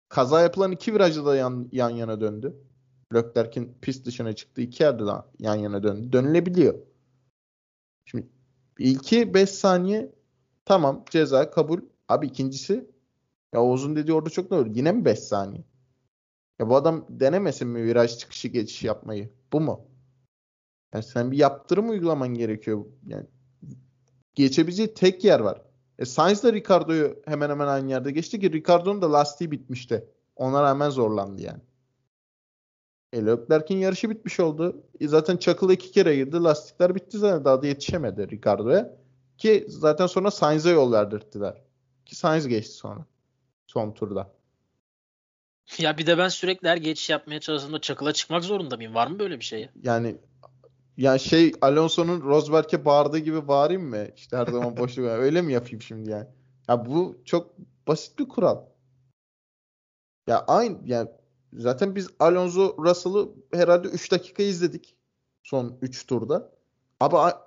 [0.08, 2.56] kaza yapılan iki virajda da yan, yan yana döndü.
[3.14, 6.12] Leclerc'in pist dışına çıktığı iki yerde de yan yana döndü.
[6.12, 6.74] Dönülebiliyor.
[8.04, 8.28] Şimdi
[8.78, 10.12] ilki 5 saniye
[10.64, 11.80] tamam ceza kabul.
[12.08, 12.90] Abi ikincisi
[13.54, 14.68] ya Oğuz'un dediği orada çok doğru.
[14.68, 15.64] Yine mi 5 saniye?
[16.58, 19.30] Ya bu adam denemesin mi viraj çıkışı geçiş yapmayı?
[19.52, 19.89] Bu mu?
[20.94, 22.84] Yani sen bir yaptırım uygulaman gerekiyor.
[23.06, 23.26] Yani
[24.34, 25.62] geçebileceği tek yer var.
[25.98, 30.04] E, Sainz da Ricardo'yu hemen hemen aynı yerde geçti ki Ricardo'nun da lastiği bitmişti.
[30.36, 31.60] Ona rağmen zorlandı yani.
[33.12, 34.82] E, Leclerc'in yarışı bitmiş oldu.
[35.00, 36.36] E, zaten Çakıl'a iki kere girdi.
[36.36, 37.44] Lastikler bitti zaten.
[37.44, 38.96] Daha da yetişemedi Ricardo'ya.
[39.38, 41.62] Ki zaten sonra Sainz'e yol verdirttiler.
[42.06, 43.06] Ki Sainz geçti sonra.
[43.66, 44.32] Son turda.
[45.78, 48.94] Ya bir de ben sürekli her geçiş yapmaya çalıştığımda çakıla çıkmak zorunda mıyım?
[48.94, 49.68] Var mı böyle bir şey?
[49.82, 50.16] Yani
[50.96, 54.06] yani şey Alonso'nun Rosberg'e bağırdığı gibi bağırayım mı?
[54.16, 56.26] İşte her zaman boşluk öyle mi yapayım şimdi yani?
[56.68, 57.54] Ya bu çok
[57.88, 58.58] basit bir kural.
[60.26, 61.08] Ya aynı yani
[61.52, 64.96] zaten biz Alonso Russell'ı herhalde 3 dakika izledik
[65.42, 66.52] son 3 turda.
[67.00, 67.42] Ama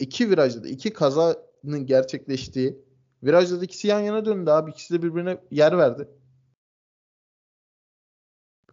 [0.00, 2.84] iki virajda da iki kazanın gerçekleştiği
[3.22, 4.70] virajda da ikisi yan yana döndü abi.
[4.70, 6.08] İkisi de birbirine yer verdi.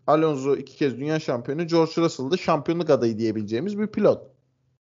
[0.08, 1.68] Alonso iki kez dünya şampiyonu.
[1.68, 4.32] George Russell da şampiyonluk adayı diyebileceğimiz bir pilot.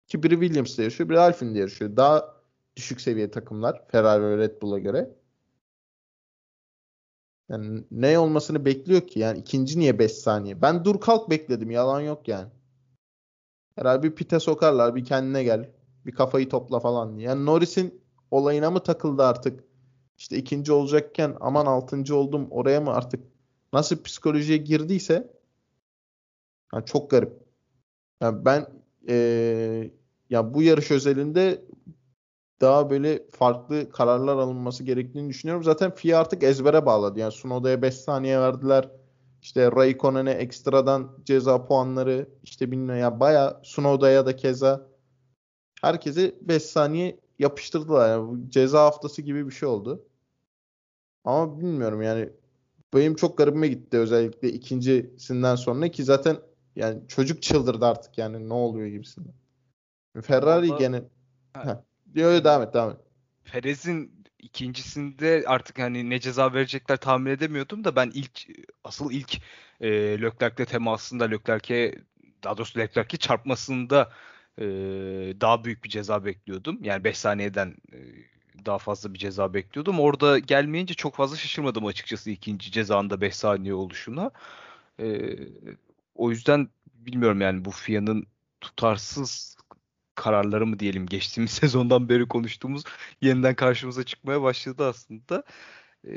[0.07, 1.97] Ki biri Williams'da yarışıyor, biri Alpine'de yarışıyor.
[1.97, 2.37] Daha
[2.77, 5.17] düşük seviye takımlar Ferrari ve Red Bull'a göre.
[7.49, 9.21] Yani ne olmasını bekliyor ki?
[9.21, 10.63] Yani ikinci niye 5 saniye?
[10.63, 11.71] Ben dur kalk bekledim.
[11.71, 12.49] Yalan yok yani.
[13.77, 14.95] Herhalde bir pite sokarlar.
[14.95, 15.71] Bir kendine gel.
[16.07, 17.29] Bir kafayı topla falan diye.
[17.29, 19.65] Yani Norris'in olayına mı takıldı artık?
[20.19, 23.36] İşte ikinci olacakken aman altıncı oldum oraya mı artık
[23.77, 25.31] nasıl psikolojiye girdiyse
[26.75, 27.33] yani çok garip.
[28.21, 28.67] Yani ben
[29.09, 29.91] ee,
[30.31, 31.65] ya bu yarış özelinde
[32.61, 35.65] daha böyle farklı kararlar alınması gerektiğini düşünüyorum.
[35.65, 37.21] Zaten FIA artık ezbere bağladı.
[37.21, 38.91] Yani Sunoda'ya 5 saniye verdiler.
[39.43, 44.89] İşte Raikkonen'e ekstradan ceza puanları işte bilmiyorum ya baya Sunoda'ya da keza
[45.83, 48.11] herkese 5 saniye yapıştırdılar.
[48.11, 50.07] Yani ceza haftası gibi bir şey oldu.
[51.25, 52.31] Ama bilmiyorum yani
[52.95, 56.37] benim çok garibime gitti özellikle ikincisinden sonra ki zaten
[56.77, 59.35] yani çocuk çıldırdı artık yani ne oluyor gibisinden.
[60.23, 61.03] Ferrari Ama, gene
[61.53, 61.85] ha.
[62.15, 62.97] Diyor devam et devam et.
[63.45, 68.47] Perez'in ikincisinde artık hani ne ceza verecekler tahmin edemiyordum da ben ilk
[68.85, 69.41] asıl ilk
[69.81, 69.89] e,
[70.23, 71.95] Leclerc'le temasında Leclerc'e
[72.45, 74.13] daha doğrusu Leclerc'e çarpmasında
[74.59, 74.65] e,
[75.41, 76.79] daha büyük bir ceza bekliyordum.
[76.83, 77.99] Yani 5 saniyeden e,
[78.65, 80.01] daha fazla bir ceza bekliyordum.
[80.01, 84.31] Orada gelmeyince çok fazla şaşırmadım açıkçası ikinci cezanda 5 saniye oluşuna.
[85.01, 85.39] E,
[86.15, 88.27] o yüzden bilmiyorum yani bu FIA'nın
[88.61, 89.57] tutarsız
[90.15, 92.85] kararları mı diyelim geçtiğimiz sezondan beri konuştuğumuz
[93.23, 95.45] yeniden karşımıza çıkmaya başladı aslında.
[96.05, 96.13] E,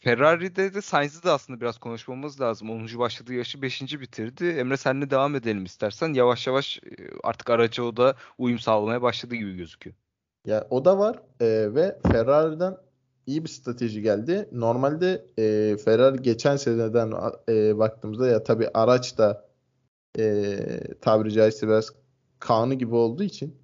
[0.00, 2.70] Ferrari'de de Sainz'i de aslında biraz konuşmamız lazım.
[2.70, 2.98] 10.
[2.98, 3.82] başladığı yaşı 5.
[4.00, 4.44] bitirdi.
[4.46, 6.14] Emre senle devam edelim istersen.
[6.14, 6.80] Yavaş yavaş
[7.24, 9.96] artık araca o da uyum sağlamaya başladı gibi gözüküyor.
[10.48, 12.76] Ya o da var e, ve Ferrari'den
[13.26, 14.48] iyi bir strateji geldi.
[14.52, 17.12] Normalde e, Ferrari geçen seneden
[17.48, 19.48] e, baktığımızda ya tabii araç da
[20.18, 20.58] e,
[21.00, 21.92] tabiri caizse biraz
[22.38, 23.56] kanı gibi olduğu için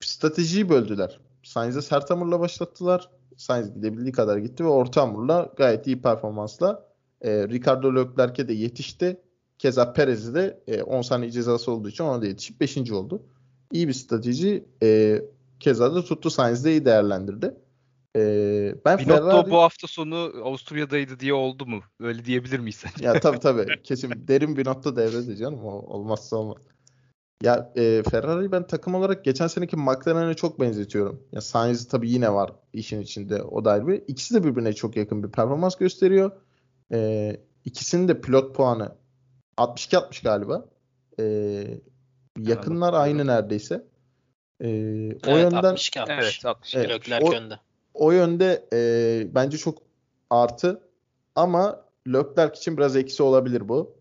[0.00, 1.20] stratejiyi böldüler.
[1.42, 3.10] Sainz'e sert hamurla başlattılar.
[3.36, 6.88] Sainz gidebildiği kadar gitti ve orta hamurla gayet iyi performansla
[7.20, 9.20] e, Ricardo Leclerc'e de yetişti.
[9.58, 12.92] Keza Perez'e de e, 10 saniye cezası olduğu için ona da yetişip 5.
[12.92, 13.22] oldu
[13.76, 14.64] iyi bir strateji.
[14.82, 15.22] E,
[15.60, 16.30] keza da tuttu.
[16.30, 17.54] Sainz de iyi değerlendirdi.
[18.16, 18.20] E,
[18.84, 19.50] ben Binotto Ferrari...
[19.50, 21.80] bu hafta sonu Avusturya'daydı diye oldu mu?
[22.00, 23.04] Öyle diyebilir miyiz sence?
[23.04, 23.82] Ya tabii tabii.
[23.82, 25.64] Kesin derin Binotto devrede canım.
[25.64, 26.62] O, olmazsa olmaz.
[27.42, 31.22] Ya e, Ferrari'yi ben takım olarak geçen seneki McLaren'e çok benzetiyorum.
[31.32, 33.42] Ya Sainz tabii yine var işin içinde.
[33.42, 34.02] O da ayrı bir.
[34.08, 36.30] İkisi de birbirine çok yakın bir performans gösteriyor.
[36.92, 37.32] E,
[37.64, 38.96] ikisinin de pilot puanı
[39.58, 40.66] 62-60 galiba.
[41.20, 41.24] E,
[42.36, 43.84] Yakınlar yani, aynı neredeyse.
[44.60, 46.16] Ee, o evet, yönden 62 60.
[46.16, 46.78] Evet, 62
[47.12, 47.60] evet, o, yönde.
[47.94, 49.78] O yönde e, bence çok
[50.30, 50.80] artı
[51.34, 53.96] ama Leclerc için biraz eksi olabilir bu.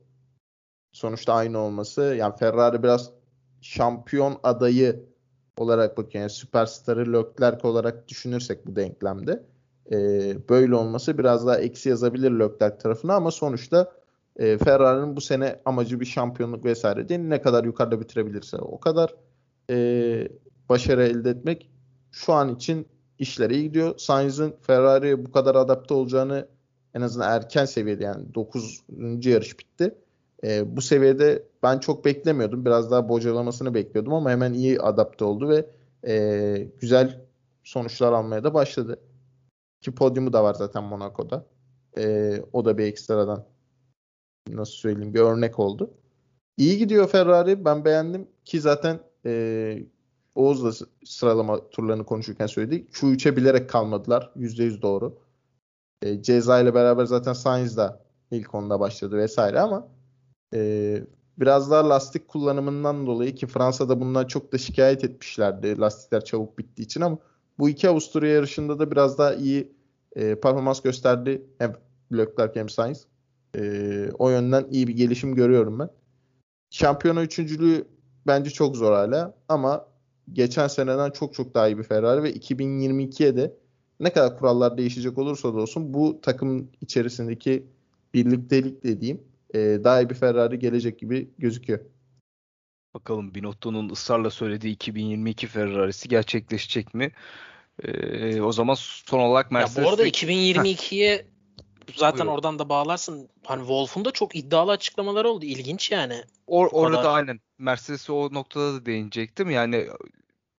[0.91, 2.01] Sonuçta aynı olması.
[2.01, 3.11] Yani Ferrari biraz
[3.61, 5.05] şampiyon adayı
[5.57, 6.21] olarak bakıyor.
[6.21, 9.43] Yani süperstarı Leclerc olarak düşünürsek bu denklemde
[9.91, 9.97] e,
[10.49, 13.91] böyle olması biraz daha eksi yazabilir Leclerc tarafına ama sonuçta
[14.35, 17.19] e, Ferrari'nin bu sene amacı bir şampiyonluk vesaire değil.
[17.19, 19.15] Ne kadar yukarıda bitirebilirse o kadar
[19.69, 20.27] e,
[20.69, 21.69] başarı elde etmek
[22.11, 22.87] şu an için
[23.19, 23.97] işler iyi gidiyor.
[23.97, 26.47] Sainz'in Ferrari'ye bu kadar adapte olacağını
[26.93, 28.83] en azından erken seviyede yani 9.
[29.21, 29.95] yarış bitti.
[30.43, 32.65] E, bu seviyede ben çok beklemiyordum.
[32.65, 35.65] Biraz daha bocalamasını bekliyordum ama hemen iyi adapte oldu ve
[36.07, 37.21] e, güzel
[37.63, 38.99] sonuçlar almaya da başladı.
[39.81, 41.45] Ki podyumu da var zaten Monaco'da.
[41.97, 43.45] E, o da bir ekstradan
[44.49, 45.93] nasıl söyleyeyim bir örnek oldu.
[46.57, 47.65] İyi gidiyor Ferrari.
[47.65, 49.83] Ben beğendim ki zaten e,
[50.35, 52.89] Oğuz'la sıralama turlarını konuşurken söyledik.
[52.91, 54.31] Şu üçe bilerek kalmadılar.
[54.35, 55.17] %100 doğru.
[56.01, 59.87] E, ceza ile beraber zaten Sainz da ilk onda başladı vesaire ama
[60.53, 61.01] e,
[61.37, 66.85] biraz daha lastik kullanımından dolayı ki Fransa'da bundan çok da şikayet etmişlerdi lastikler çabuk bittiği
[66.85, 67.17] için ama
[67.59, 69.75] Bu iki Avusturya yarışında da biraz daha iyi
[70.15, 71.73] e, performans gösterdi hem
[72.13, 73.07] Leclerc hem Sainz.
[73.55, 75.89] E, o yönden iyi bir gelişim görüyorum ben.
[76.69, 77.87] Şampiyona üçüncülüğü
[78.27, 79.87] bence çok zor hala ama
[80.33, 83.53] geçen seneden çok çok daha iyi bir Ferrari ve 2022'ye de
[83.99, 87.65] ne kadar kurallar değişecek olursa da olsun bu takım içerisindeki
[88.13, 91.79] birliktelik dediğim e, daha iyi bir Ferrari gelecek gibi gözüküyor.
[92.93, 97.11] Bakalım Binotto'nun ısrarla söylediği 2022 Ferrari'si gerçekleşecek mi?
[97.83, 99.77] Ee, o zaman son olarak Mercedes...
[99.77, 101.25] Ya bu arada 2022'ye
[101.95, 102.33] zaten Buyurun.
[102.33, 103.29] oradan da bağlarsın.
[103.43, 105.45] Hani Wolf'un da çok iddialı açıklamaları oldu.
[105.45, 106.23] İlginç yani.
[106.47, 107.15] Or, orada kadar.
[107.15, 107.39] aynen.
[107.57, 109.49] Mercedes'e o noktada da değinecektim.
[109.49, 109.87] Yani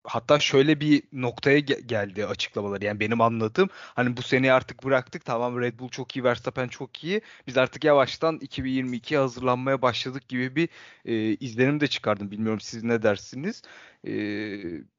[0.07, 2.85] hatta şöyle bir noktaya geldi açıklamaları.
[2.85, 5.25] Yani benim anladığım hani bu seneyi artık bıraktık.
[5.25, 7.21] Tamam Red Bull çok iyi, Verstappen çok iyi.
[7.47, 10.69] Biz artık yavaştan 2022'ye hazırlanmaya başladık gibi bir
[11.05, 12.31] e, izlenim de çıkardım.
[12.31, 13.63] Bilmiyorum siz ne dersiniz.
[14.07, 14.11] E,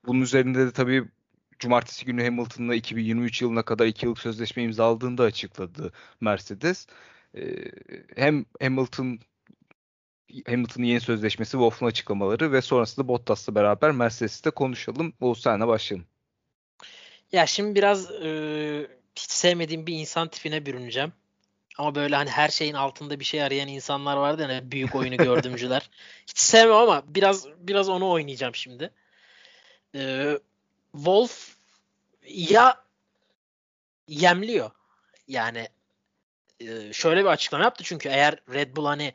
[0.05, 1.05] bunun üzerinde de tabii
[1.59, 5.91] Cumartesi günü Hamilton'la 2023 yılına kadar 2 yıllık sözleşme imzaladığını da açıkladı
[6.21, 6.87] Mercedes.
[7.35, 7.41] E,
[8.15, 9.19] hem Hamilton
[10.47, 15.13] Hamilton'ın yeni sözleşmesi, Wolff'un açıklamaları ve sonrasında Bottas'la beraber Mercedes'te konuşalım.
[15.21, 16.07] Oğuz senle başlayalım.
[17.31, 21.13] Ya şimdi biraz e, hiç sevmediğim bir insan tipine bürüneceğim.
[21.77, 25.17] Ama böyle hani her şeyin altında bir şey arayan insanlar vardı ya hani büyük oyunu
[25.17, 25.89] gördümcüler.
[26.27, 28.91] hiç sevmem ama biraz biraz onu oynayacağım şimdi.
[29.95, 30.33] E,
[30.91, 31.55] Wolf
[32.27, 32.83] ya
[34.07, 34.71] yemliyor.
[35.27, 35.69] Yani
[36.59, 39.13] e, şöyle bir açıklama yaptı çünkü eğer Red Bull hani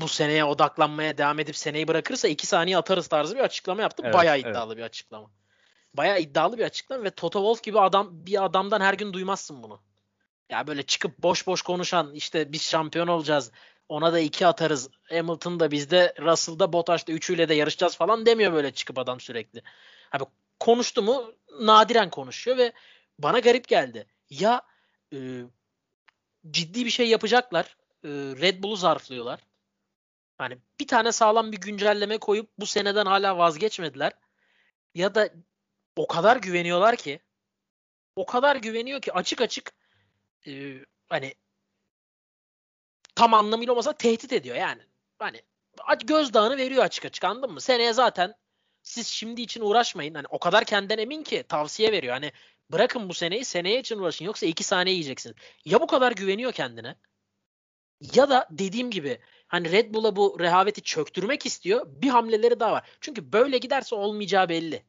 [0.00, 4.02] bu seneye odaklanmaya devam edip seneyi bırakırsa iki saniye atarız tarzı bir açıklama yaptı.
[4.04, 4.78] Evet, Bayağı iddialı evet.
[4.78, 5.30] bir açıklama.
[5.94, 9.80] Bayağı iddialı bir açıklama ve Toto Wolff gibi adam bir adamdan her gün duymazsın bunu.
[10.50, 13.52] Ya böyle çıkıp boş boş konuşan işte biz şampiyon olacağız.
[13.88, 14.90] Ona da iki atarız.
[15.02, 19.62] Hamilton da bizde, Russell da Bottas'ta üçüyle de yarışacağız falan demiyor böyle çıkıp adam sürekli.
[20.12, 20.24] Abi
[20.60, 22.72] konuştu mu nadiren konuşuyor ve
[23.18, 24.06] bana garip geldi.
[24.30, 24.62] Ya
[25.12, 25.18] e,
[26.50, 27.76] ciddi bir şey yapacaklar.
[28.04, 29.40] E, Red Bull'u zarflıyorlar.
[30.38, 34.12] Hani bir tane sağlam bir güncelleme koyup bu seneden hala vazgeçmediler.
[34.94, 35.30] Ya da
[35.96, 37.20] o kadar güveniyorlar ki
[38.16, 39.72] o kadar güveniyor ki açık açık
[40.46, 41.34] e, hani
[43.14, 44.82] tam anlamıyla olmasa tehdit ediyor yani.
[45.18, 45.42] Hani
[46.04, 47.60] gözdağını veriyor açık açık anladın mı?
[47.60, 48.34] Seneye zaten
[48.82, 50.14] siz şimdi için uğraşmayın.
[50.14, 52.14] Hani o kadar kendinden emin ki tavsiye veriyor.
[52.14, 52.32] Hani
[52.72, 55.36] bırakın bu seneyi seneye için uğraşın yoksa iki saniye yiyeceksiniz.
[55.64, 56.96] Ya bu kadar güveniyor kendine
[58.14, 59.18] ya da dediğim gibi
[59.48, 61.86] hani Red Bull'a bu rehaveti çöktürmek istiyor.
[61.86, 62.88] Bir hamleleri daha var.
[63.00, 64.84] Çünkü böyle giderse olmayacağı belli.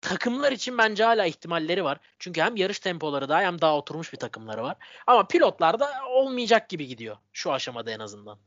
[0.00, 1.98] Takımlar için bence hala ihtimalleri var.
[2.18, 4.76] Çünkü hem yarış tempoları daha hem daha oturmuş bir takımları var.
[5.06, 8.38] Ama pilotlar da olmayacak gibi gidiyor şu aşamada en azından.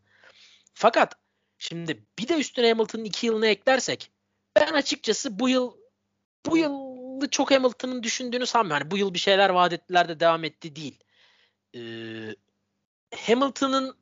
[0.73, 1.15] Fakat
[1.57, 4.11] şimdi bir de üstüne Hamilton'ın iki yılını eklersek
[4.55, 5.73] ben açıkçası bu yıl
[6.45, 8.85] bu yılı çok Hamilton'ın düşündüğünü sanmıyorum.
[8.85, 11.03] Yani bu yıl bir şeyler vaat ettiler de devam etti değil.
[11.75, 12.35] Ee,
[13.15, 13.97] Hamilton'ın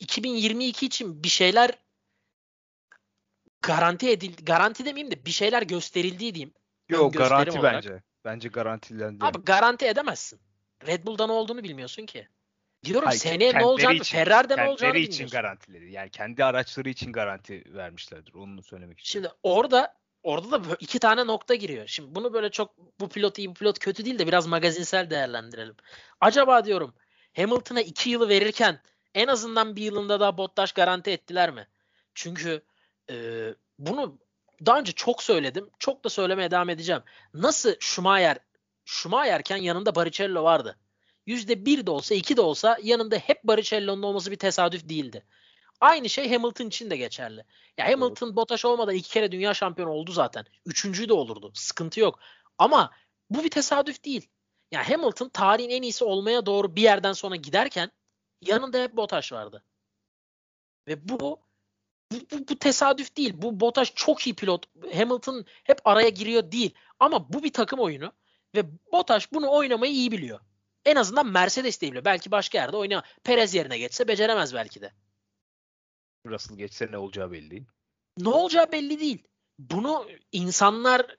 [0.00, 1.78] 2022 için bir şeyler
[3.62, 4.44] garanti edildi.
[4.44, 6.54] Garanti demeyeyim de bir şeyler gösterildiği diyeyim.
[6.88, 7.74] Yok garanti olarak.
[7.74, 8.02] bence.
[8.24, 9.24] Bence garantilendi.
[9.24, 10.40] Abi garanti edemezsin.
[10.86, 12.28] Red Bull'da ne olduğunu bilmiyorsun ki.
[12.84, 15.24] Diyorum Hayır, seneye ne olacağını, için, Ferrari'de ne olacağını bilmiyorsun.
[15.24, 15.92] için garantileri.
[15.92, 18.34] Yani kendi araçları için garanti vermişlerdir.
[18.34, 19.12] Onu söylemek için.
[19.12, 21.86] Şimdi orada orada da iki tane nokta giriyor.
[21.86, 25.74] Şimdi bunu böyle çok bu pilot iyi bu pilot kötü değil de biraz magazinsel değerlendirelim.
[26.20, 26.94] Acaba diyorum
[27.36, 28.80] Hamilton'a iki yılı verirken
[29.14, 31.68] en azından bir yılında daha Bottas garanti ettiler mi?
[32.14, 32.62] Çünkü
[33.10, 33.14] e,
[33.78, 34.18] bunu
[34.66, 35.70] daha önce çok söyledim.
[35.78, 37.02] Çok da söylemeye devam edeceğim.
[37.34, 38.38] Nasıl Schumacher
[38.84, 40.76] Schumacher'ken yanında Barrichello vardı.
[41.26, 45.24] Yüzde bir de olsa iki de olsa yanında hep Barrichello'nun olması bir tesadüf değildi.
[45.80, 47.44] Aynı şey Hamilton için de geçerli.
[47.78, 48.36] Ya Hamilton Doğru.
[48.36, 50.44] Bottas olmadan iki kere dünya şampiyonu oldu zaten.
[50.66, 51.52] Üçüncü de olurdu.
[51.54, 52.18] Sıkıntı yok.
[52.58, 52.90] Ama
[53.30, 54.28] bu bir tesadüf değil.
[54.72, 57.90] Ya Hamilton tarihin en iyisi olmaya doğru bir yerden sonra giderken
[58.40, 59.64] yanında hep Bottas vardı.
[60.88, 61.40] Ve bu bu,
[62.12, 63.32] bu, bu tesadüf değil.
[63.36, 64.66] Bu Bottas çok iyi pilot.
[64.94, 66.74] Hamilton hep araya giriyor değil.
[66.98, 68.12] Ama bu bir takım oyunu
[68.54, 70.40] ve Bottas bunu oynamayı iyi biliyor.
[70.84, 72.04] En azından Mercedes de biliyor.
[72.04, 73.02] Belki başka yerde oyna.
[73.24, 74.92] Perez yerine geçse beceremez belki de.
[76.26, 77.64] Russell geçse ne olacağı belli değil.
[78.18, 79.24] Ne olacağı belli değil
[79.58, 81.16] bunu insanlar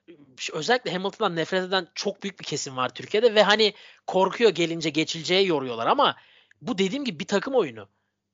[0.52, 3.74] özellikle Hamilton'dan nefret eden çok büyük bir kesim var Türkiye'de ve hani
[4.06, 6.16] korkuyor gelince geçileceği yoruyorlar ama
[6.62, 7.88] bu dediğim gibi bir takım oyunu.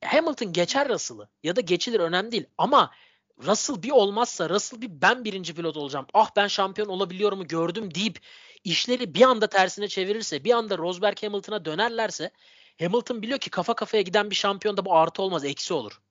[0.05, 2.91] Hamilton geçer Russell'ı ya da geçilir önemli değil ama
[3.39, 6.07] Russell bir olmazsa Russell bir ben birinci pilot olacağım.
[6.13, 8.19] Ah ben şampiyon olabiliyorumu gördüm deyip
[8.63, 12.31] işleri bir anda tersine çevirirse bir anda Rosberg Hamilton'a dönerlerse
[12.79, 16.01] Hamilton biliyor ki kafa kafaya giden bir şampiyonda bu artı olmaz eksi olur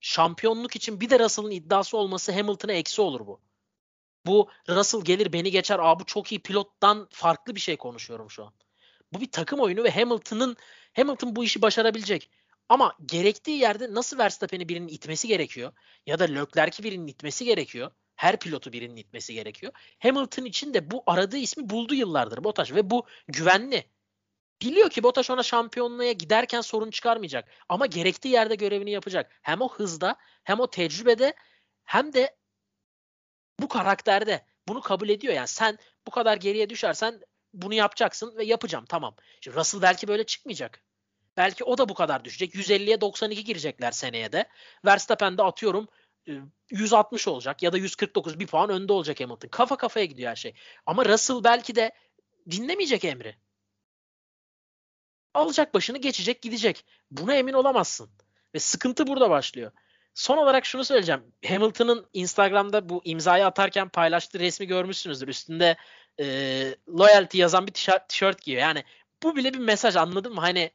[0.00, 3.40] şampiyonluk için bir de Russell'ın iddiası olması Hamilton'a eksi olur bu.
[4.26, 5.78] Bu Russell gelir beni geçer.
[5.78, 8.52] Aa bu çok iyi pilottan farklı bir şey konuşuyorum şu an.
[9.12, 10.56] Bu bir takım oyunu ve Hamilton'ın
[10.96, 12.30] Hamilton bu işi başarabilecek.
[12.68, 15.72] Ama gerektiği yerde nasıl Verstappen'i birinin itmesi gerekiyor
[16.06, 17.90] ya da Leclerc'i birinin itmesi gerekiyor.
[18.16, 19.72] Her pilotu birinin itmesi gerekiyor.
[19.98, 23.90] Hamilton için de bu aradığı ismi buldu yıllardır Bottas ve bu güvenli.
[24.62, 27.48] Biliyor ki Bottas ona şampiyonluğa giderken sorun çıkarmayacak.
[27.68, 29.38] Ama gerektiği yerde görevini yapacak.
[29.42, 31.34] Hem o hızda hem o tecrübede
[31.84, 32.36] hem de
[33.60, 35.34] bu karakterde bunu kabul ediyor.
[35.34, 37.20] Yani sen bu kadar geriye düşersen
[37.52, 39.16] bunu yapacaksın ve yapacağım tamam.
[39.40, 40.87] Şimdi Russell belki böyle çıkmayacak.
[41.38, 42.54] Belki o da bu kadar düşecek.
[42.54, 44.48] 150'ye 92 girecekler seneye de.
[44.84, 45.88] Verstappen de atıyorum
[46.70, 49.48] 160 e, olacak ya da 149 bir puan önde olacak Hamilton.
[49.48, 50.54] Kafa kafaya gidiyor her şey.
[50.86, 51.92] Ama Russell belki de
[52.50, 53.36] dinlemeyecek emri.
[55.34, 56.84] Alacak başını geçecek gidecek.
[57.10, 58.10] Buna emin olamazsın.
[58.54, 59.72] Ve sıkıntı burada başlıyor.
[60.14, 61.22] Son olarak şunu söyleyeceğim.
[61.46, 65.28] Hamilton'ın Instagram'da bu imzayı atarken paylaştığı resmi görmüşsünüzdür.
[65.28, 65.76] Üstünde
[66.20, 66.24] e,
[66.88, 68.62] loyalty yazan bir tişört, tişört giyiyor.
[68.62, 68.84] Yani
[69.22, 70.40] bu bile bir mesaj anladın mı?
[70.40, 70.70] Hani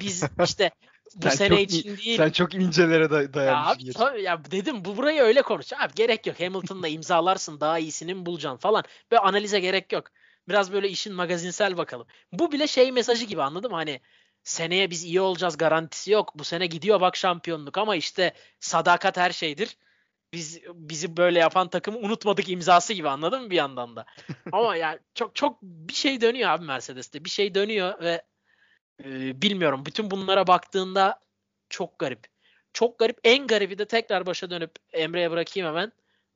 [0.00, 0.70] biz işte
[1.14, 2.16] bu sen sene için değil.
[2.16, 3.86] Sen çok incelere day dayanmışsın.
[3.86, 5.72] Ya abi tabii ya dedim bu burayı öyle konuş.
[5.72, 6.40] Abi gerek yok.
[6.40, 8.84] Hamilton'la imzalarsın daha iyisini mi bulacaksın falan.
[9.12, 10.04] Ve analize gerek yok.
[10.48, 12.06] Biraz böyle işin magazinsel bakalım.
[12.32, 14.00] Bu bile şey mesajı gibi anladım hani
[14.42, 16.32] seneye biz iyi olacağız garantisi yok.
[16.34, 19.76] Bu sene gidiyor bak şampiyonluk ama işte sadakat her şeydir.
[20.32, 24.06] Biz bizi böyle yapan takımı unutmadık imzası gibi anladın mı bir yandan da.
[24.52, 27.24] ama ya çok çok bir şey dönüyor abi Mercedes'te.
[27.24, 28.22] Bir şey dönüyor ve
[29.04, 31.20] e, bilmiyorum bütün bunlara baktığında
[31.68, 32.26] çok garip.
[32.72, 33.18] Çok garip.
[33.24, 35.92] En garibi de tekrar başa dönüp Emre'ye bırakayım hemen.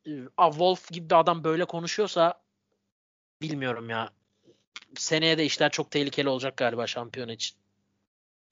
[0.07, 2.41] E, Wolf gibi bir adam böyle konuşuyorsa
[3.43, 4.11] bilmiyorum ya.
[4.97, 7.57] Seneye de işler çok tehlikeli olacak galiba şampiyon için.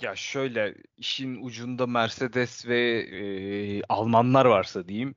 [0.03, 5.15] Ya şöyle işin ucunda Mercedes ve e, Almanlar varsa diyeyim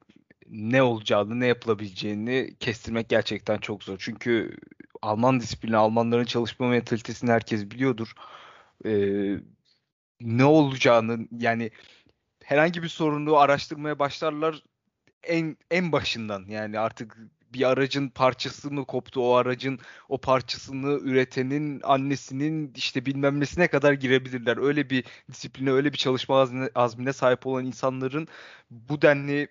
[0.47, 3.97] ne olacağını ne yapılabileceğini kestirmek gerçekten çok zor.
[3.99, 4.57] Çünkü
[5.01, 8.13] Alman disiplini, Almanların çalışma mentalitesini herkes biliyordur.
[8.85, 9.39] Ee,
[10.21, 11.71] ne olacağını yani
[12.43, 14.63] herhangi bir sorunu araştırmaya başlarlar
[15.23, 17.17] en en başından yani artık
[17.53, 23.93] bir aracın parçası mı koptu o aracın o parçasını üretenin annesinin işte bilmem nesine kadar
[23.93, 24.57] girebilirler.
[24.57, 28.27] Öyle bir disipline öyle bir çalışma azmine, azmine sahip olan insanların
[28.71, 29.47] bu denli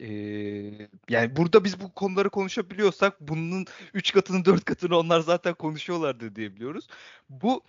[0.00, 6.36] ee, yani burada biz bu konuları konuşabiliyorsak bunun 3 katını 4 katını onlar zaten konuşuyorlardı
[6.36, 6.88] diyebiliyoruz.
[7.28, 7.64] Bu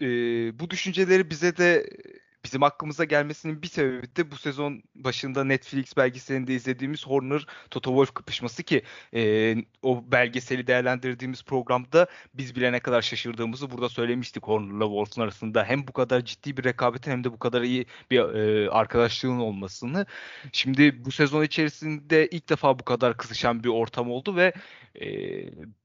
[0.00, 0.06] e,
[0.58, 1.86] bu düşünceleri bize de
[2.44, 8.14] bizim hakkımıza gelmesinin bir sebebi de bu sezon başında Netflix belgeselinde izlediğimiz Horner Toto Wolff
[8.14, 8.82] kapışması ki
[9.14, 15.64] e, o belgeseli değerlendirdiğimiz programda biz bile ne kadar şaşırdığımızı burada söylemiştik Horner'la Wolff'un arasında
[15.64, 20.06] hem bu kadar ciddi bir rekabetin hem de bu kadar iyi bir e, arkadaşlığın olmasını.
[20.52, 24.52] Şimdi bu sezon içerisinde ilk defa bu kadar kızışan bir ortam oldu ve
[25.00, 25.06] e,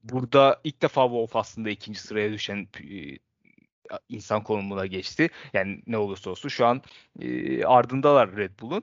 [0.04, 3.18] burada ilk defa Wolff aslında ikinci sıraya düşen e,
[4.08, 5.28] insan konumuna geçti.
[5.52, 6.82] Yani ne olursa olsun şu an
[7.20, 8.82] e, ardındalar Red Bull'un.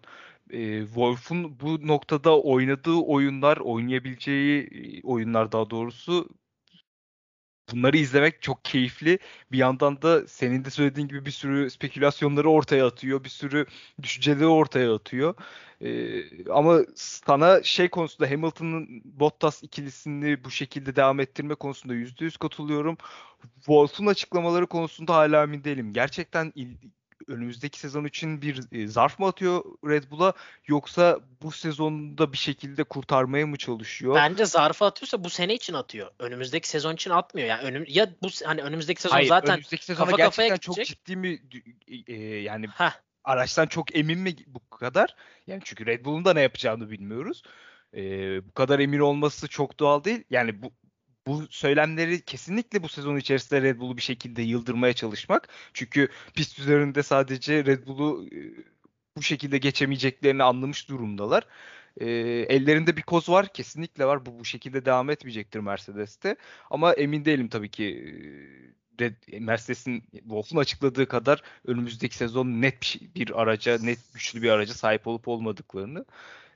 [0.49, 4.69] E, Wolf'un bu noktada oynadığı oyunlar, oynayabileceği
[5.03, 6.29] oyunlar daha doğrusu
[7.71, 9.19] bunları izlemek çok keyifli.
[9.51, 13.23] Bir yandan da senin de söylediğin gibi bir sürü spekülasyonları ortaya atıyor.
[13.23, 13.65] Bir sürü
[14.01, 15.35] düşünceleri ortaya atıyor.
[15.81, 22.97] Ee, ama sana şey konusunda Hamilton'ın Bottas ikilisini bu şekilde devam ettirme konusunda %100 katılıyorum.
[23.55, 25.93] Wolf'un açıklamaları konusunda hala emin değilim.
[25.93, 26.77] Gerçekten il,
[27.27, 30.33] önümüzdeki sezon için bir e, zarf mı atıyor Red Bull'a
[30.67, 34.15] yoksa bu sezonda bir şekilde kurtarmaya mı çalışıyor?
[34.15, 36.11] Bence zarfı atıyorsa bu sene için atıyor.
[36.19, 37.47] Önümüzdeki sezon için atmıyor.
[37.47, 40.85] Yani önüm ya bu hani önümüzdeki sezon Hayır, zaten önümüzdeki sezona kafa gerçekten kafaya çok
[40.85, 41.41] ciddi mi
[42.07, 42.91] e, yani Heh.
[43.23, 45.15] araçtan çok emin mi bu kadar?
[45.47, 47.43] Yani çünkü Red Bull'un da ne yapacağını bilmiyoruz.
[47.93, 48.01] E,
[48.47, 50.23] bu kadar emin olması çok doğal değil.
[50.29, 50.71] Yani bu
[51.27, 55.49] bu söylemleri kesinlikle bu sezon içerisinde Red Bull'u bir şekilde yıldırmaya çalışmak.
[55.73, 58.39] Çünkü pist üzerinde sadece Red Bull'u e,
[59.17, 61.47] bu şekilde geçemeyeceklerini anlamış durumdalar.
[61.97, 62.07] E,
[62.49, 63.53] ellerinde bir koz var.
[63.53, 64.25] Kesinlikle var.
[64.25, 66.35] Bu bu şekilde devam etmeyecektir Mercedes'te.
[66.71, 72.85] Ama emin değilim tabii ki e, Red, Mercedes'in Wolf'un açıkladığı kadar önümüzdeki sezon net bir,
[72.85, 76.05] şey, bir araca, net güçlü bir araca sahip olup olmadıklarını.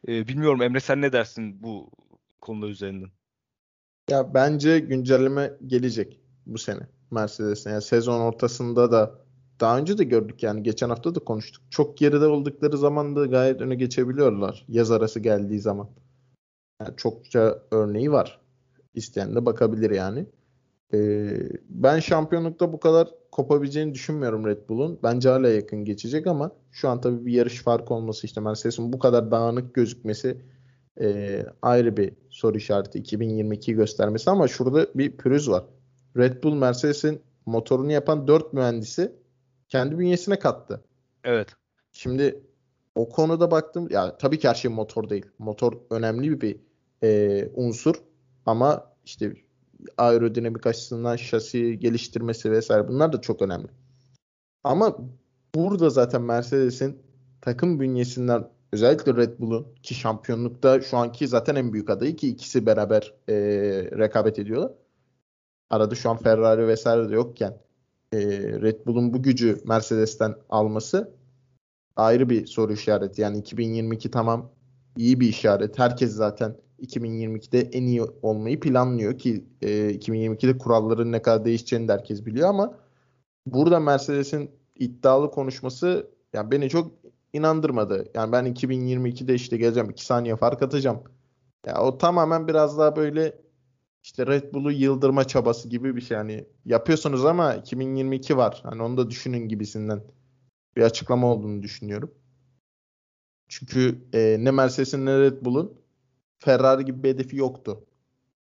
[0.08, 1.92] E, bilmiyorum Emre sen ne dersin bu
[2.42, 3.12] konular üzerinden?
[4.10, 7.70] Ya bence güncelleme gelecek bu sene Mercedes'e.
[7.70, 9.22] Yani sezon ortasında da
[9.60, 11.64] daha önce de gördük yani geçen hafta da konuştuk.
[11.70, 15.90] Çok geride oldukları zaman da gayet öne geçebiliyorlar yaz arası geldiği zaman.
[16.82, 18.42] Yani çokça örneği var.
[18.94, 20.26] İsteyen de bakabilir yani.
[20.94, 25.00] Ee, ben şampiyonlukta bu kadar kopabileceğini düşünmüyorum Red Bull'un.
[25.04, 29.00] Bence hala yakın geçecek ama şu an tabii bir yarış farkı olması işte Mercedes'in bu
[29.00, 30.42] kadar dağınık gözükmesi
[31.00, 35.64] e, ayrı bir soru işareti 2022 göstermesi ama şurada bir pürüz var.
[36.18, 39.16] Red Bull Mercedes'in motorunu yapan 4 mühendisi
[39.70, 40.84] kendi bünyesine kattı.
[41.24, 41.48] Evet.
[41.92, 42.44] Şimdi
[42.96, 45.26] o konuda baktım ya tabii ki her şey motor değil.
[45.40, 46.60] Motor önemli bir
[47.04, 47.96] e, unsur
[48.46, 49.34] ama işte
[49.98, 53.68] aerodinamik açısından şasi geliştirmesi vesaire bunlar da çok önemli.
[54.64, 54.98] Ama
[55.56, 57.02] burada zaten Mercedes'in
[57.42, 62.66] takım bünyesinden özellikle Red Bull'un ki şampiyonlukta şu anki zaten en büyük adayı ki ikisi
[62.66, 63.36] beraber e,
[63.98, 64.72] rekabet ediyorlar.
[65.70, 67.58] Arada şu an Ferrari vesaire de yokken
[68.14, 68.20] e,
[68.62, 71.12] Red Bull'un bu gücü Mercedes'ten alması
[71.96, 73.22] ayrı bir soru işareti.
[73.22, 74.52] Yani 2022 tamam
[74.98, 75.80] iyi bir işaret.
[75.80, 81.94] Herkes zaten 2022'de en iyi olmayı planlıyor ki e, 2022'de kuralların ne kadar değişeceğini de
[81.94, 82.78] herkes biliyor ama
[83.46, 86.92] burada Mercedes'in iddialı konuşması yani beni çok
[87.34, 88.12] inandırmadı.
[88.14, 91.04] Yani ben 2022'de işte geleceğim 2 saniye fark atacağım.
[91.66, 93.42] Ya o tamamen biraz daha böyle
[94.04, 96.18] işte Red Bull'u yıldırma çabası gibi bir şey.
[96.18, 98.60] Yani yapıyorsunuz ama 2022 var.
[98.64, 100.04] Hani onu da düşünün gibisinden
[100.76, 102.12] bir açıklama olduğunu düşünüyorum.
[103.48, 105.82] Çünkü e, ne Mercedes'in ne Red Bull'un
[106.40, 107.86] Ferrari gibi bir hedefi yoktu.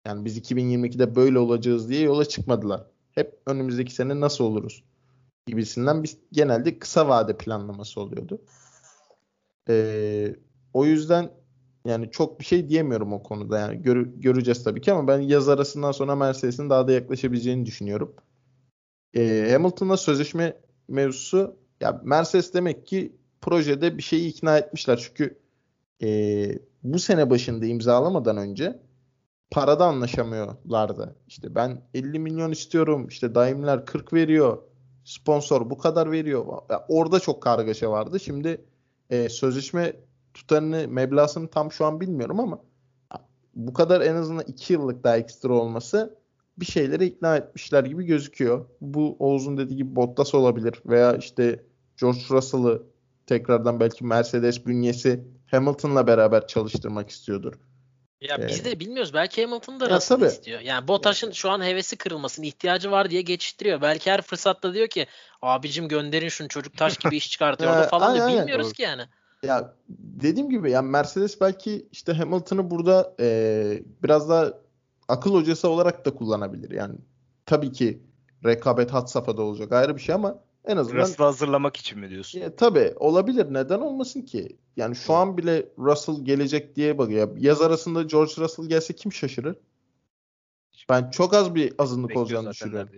[0.07, 2.86] Yani biz 2022'de böyle olacağız diye yola çıkmadılar.
[3.12, 4.84] Hep önümüzdeki sene nasıl oluruz
[5.51, 8.43] gibisinden biz genelde kısa vade planlaması oluyordu.
[9.71, 10.37] Ee,
[10.75, 11.31] o yüzden
[11.85, 13.59] yani çok bir şey diyemiyorum o konuda.
[13.59, 18.14] Yani gör, göreceğiz tabii ki ama ben yaz arasından sonra Mercedes'in daha da yaklaşabileceğini düşünüyorum.
[19.14, 20.57] Ee, Hamilton'la sözleşme
[20.89, 24.99] mevzusu ya Mercedes demek ki projede bir şeyi ikna etmişler.
[25.07, 25.39] Çünkü
[26.03, 28.83] e, bu sene başında imzalamadan önce
[29.51, 31.16] parada anlaşamıyorlardı.
[31.29, 33.09] İşte ben 50 milyon istiyorum.
[33.09, 34.59] İşte Daimler 40 veriyor.
[35.05, 36.47] Sponsor bu kadar veriyor.
[36.71, 38.21] Ya orada çok kargaşa vardı.
[38.21, 38.64] Şimdi
[39.11, 39.97] e, sözleşme
[40.35, 42.61] tutarını, meblağını tam şu an bilmiyorum ama
[43.55, 46.19] bu kadar en azından 2 yıllık daha ekstra olması
[46.59, 48.67] bir şeyleri ikna etmişler gibi gözüküyor.
[48.81, 51.65] Bu Oğuz'un dediği gibi Bottas olabilir veya işte
[52.01, 52.83] George Russell'ı
[53.27, 57.55] tekrardan belki Mercedes bünyesi Hamilton'la beraber çalıştırmak istiyordur.
[58.21, 59.14] Ya ee, biz de bilmiyoruz.
[59.14, 60.61] Belki Hamilton da Russell'ı istiyor.
[60.61, 63.81] Yani Bottas'ın şu an hevesi kırılmasın, ihtiyacı var diye geçiştiriyor.
[63.83, 65.07] Belki her fırsatta diyor ki
[65.43, 68.75] abicim gönderin şunu çocuk taş gibi iş çıkartıyor orada falan diye bilmiyoruz aynen.
[68.75, 69.03] ki yani.
[69.43, 74.53] Ya dediğim gibi yani Mercedes belki işte Hamilton'ı burada e, biraz daha
[75.09, 76.71] akıl hocası olarak da kullanabilir.
[76.71, 76.95] Yani
[77.47, 78.03] tabii ki
[78.45, 82.41] rekabet hat safhada olacak ayrı bir şey ama en azından Russell'ı hazırlamak için mi diyorsun?
[82.41, 83.47] E, tabii olabilir.
[83.55, 84.57] Neden olmasın ki?
[84.77, 87.37] Yani şu an bile Russell gelecek diye bakıyor.
[87.37, 89.57] Yaz arasında George Russell gelse kim şaşırır?
[90.89, 92.91] Ben çok az bir azınlık olacağını düşünüyorum.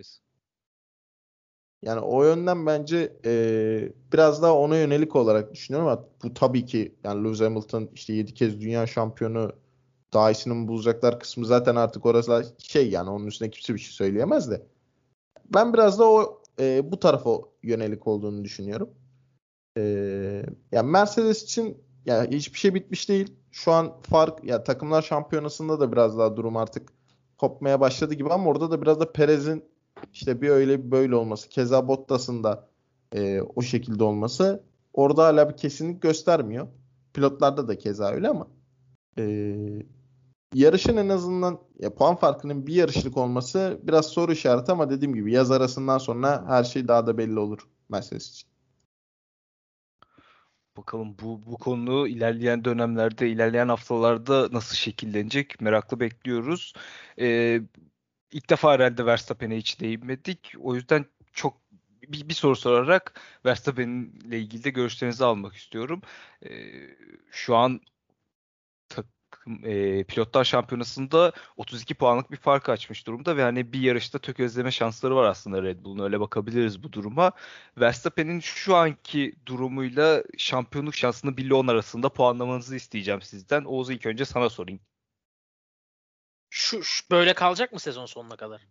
[1.81, 3.33] Yani o yönden bence e,
[4.13, 8.33] biraz daha ona yönelik olarak düşünüyorum ama bu tabii ki yani Lewis Hamilton işte 7
[8.33, 9.51] kez dünya şampiyonu
[10.13, 13.91] daha iyisini mi bulacaklar kısmı zaten artık orası şey yani onun üstüne kimse bir şey
[13.91, 14.65] söyleyemez de.
[15.53, 17.31] Ben biraz da o e, bu tarafa
[17.63, 18.89] yönelik olduğunu düşünüyorum.
[19.77, 19.81] E,
[20.71, 23.33] yani Mercedes için yani hiçbir şey bitmiş değil.
[23.51, 26.89] Şu an fark ya takımlar şampiyonasında da biraz daha durum artık
[27.37, 29.63] kopmaya başladı gibi ama orada da biraz da Perez'in
[30.13, 31.49] işte bir öyle bir böyle olması.
[31.49, 32.67] Keza Bottas'ın da
[33.15, 36.67] e, o şekilde olması orada hala bir kesinlik göstermiyor.
[37.13, 38.47] Pilotlarda da keza öyle ama
[39.17, 39.55] e,
[40.53, 45.31] yarışın en azından ya, puan farkının bir yarışlık olması biraz soru işareti ama dediğim gibi
[45.33, 48.49] yaz arasından sonra her şey daha da belli olur Mercedes için.
[50.77, 56.73] Bakalım bu bu konu ilerleyen dönemlerde, ilerleyen haftalarda nasıl şekillenecek meraklı bekliyoruz.
[57.19, 57.61] Ee,
[58.31, 60.53] ilk defa herhalde Verstappen'e hiç değinmedik.
[60.59, 61.57] O yüzden çok
[62.07, 66.01] bir, bir soru sorarak Verstappen'le ilgili de görüşlerinizi almak istiyorum.
[66.45, 66.49] Ee,
[67.31, 67.81] şu an
[69.63, 75.15] e, pilotlar şampiyonasında 32 puanlık bir fark açmış durumda ve hani bir yarışta tökezleme şansları
[75.15, 77.31] var aslında Red Bull'un öyle bakabiliriz bu duruma.
[77.77, 83.63] Verstappen'in şu anki durumuyla şampiyonluk şansını 1 ile 10 arasında puanlamanızı isteyeceğim sizden.
[83.63, 84.79] Oğuz ilk önce sana sorayım.
[86.49, 88.61] Şu, şu böyle kalacak mı sezon sonuna kadar?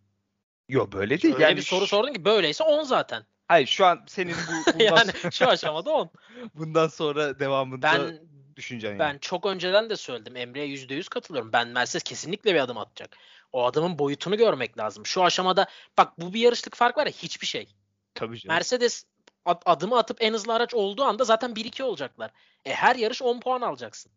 [0.69, 1.35] Yok böyle değil.
[1.35, 3.25] Öyle yani bir soru sordun ki böyleyse 10 zaten.
[3.49, 6.11] Hayır şu an senin bu bundan yani şu aşamada 10.
[6.55, 8.21] bundan sonra devamında ben
[8.57, 9.21] düşüncen Ben yani.
[9.21, 10.37] çok önceden de söyledim.
[10.37, 11.53] Emre'ye %100 katılıyorum.
[11.53, 13.17] Ben Mercedes kesinlikle bir adım atacak.
[13.53, 15.07] O adamın boyutunu görmek lazım.
[15.07, 15.67] Şu aşamada
[15.99, 17.69] bak bu bir yarışlık fark var ya hiçbir şey.
[18.15, 18.55] Tabii canım.
[18.57, 19.05] Mercedes
[19.45, 22.31] adımı atıp en hızlı araç olduğu anda zaten 1-2 olacaklar.
[22.65, 24.13] E her yarış 10 puan alacaksın.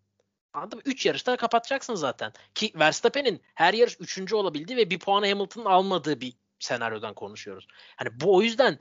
[0.53, 0.83] Anladın mı?
[0.85, 2.33] 3 yarışta kapatacaksın zaten.
[2.55, 4.33] Ki Verstappen'in her yarış 3.
[4.33, 7.67] olabildiği ve bir puanı Hamilton'ın almadığı bir senaryodan konuşuyoruz.
[7.95, 8.79] Hani bu o yüzden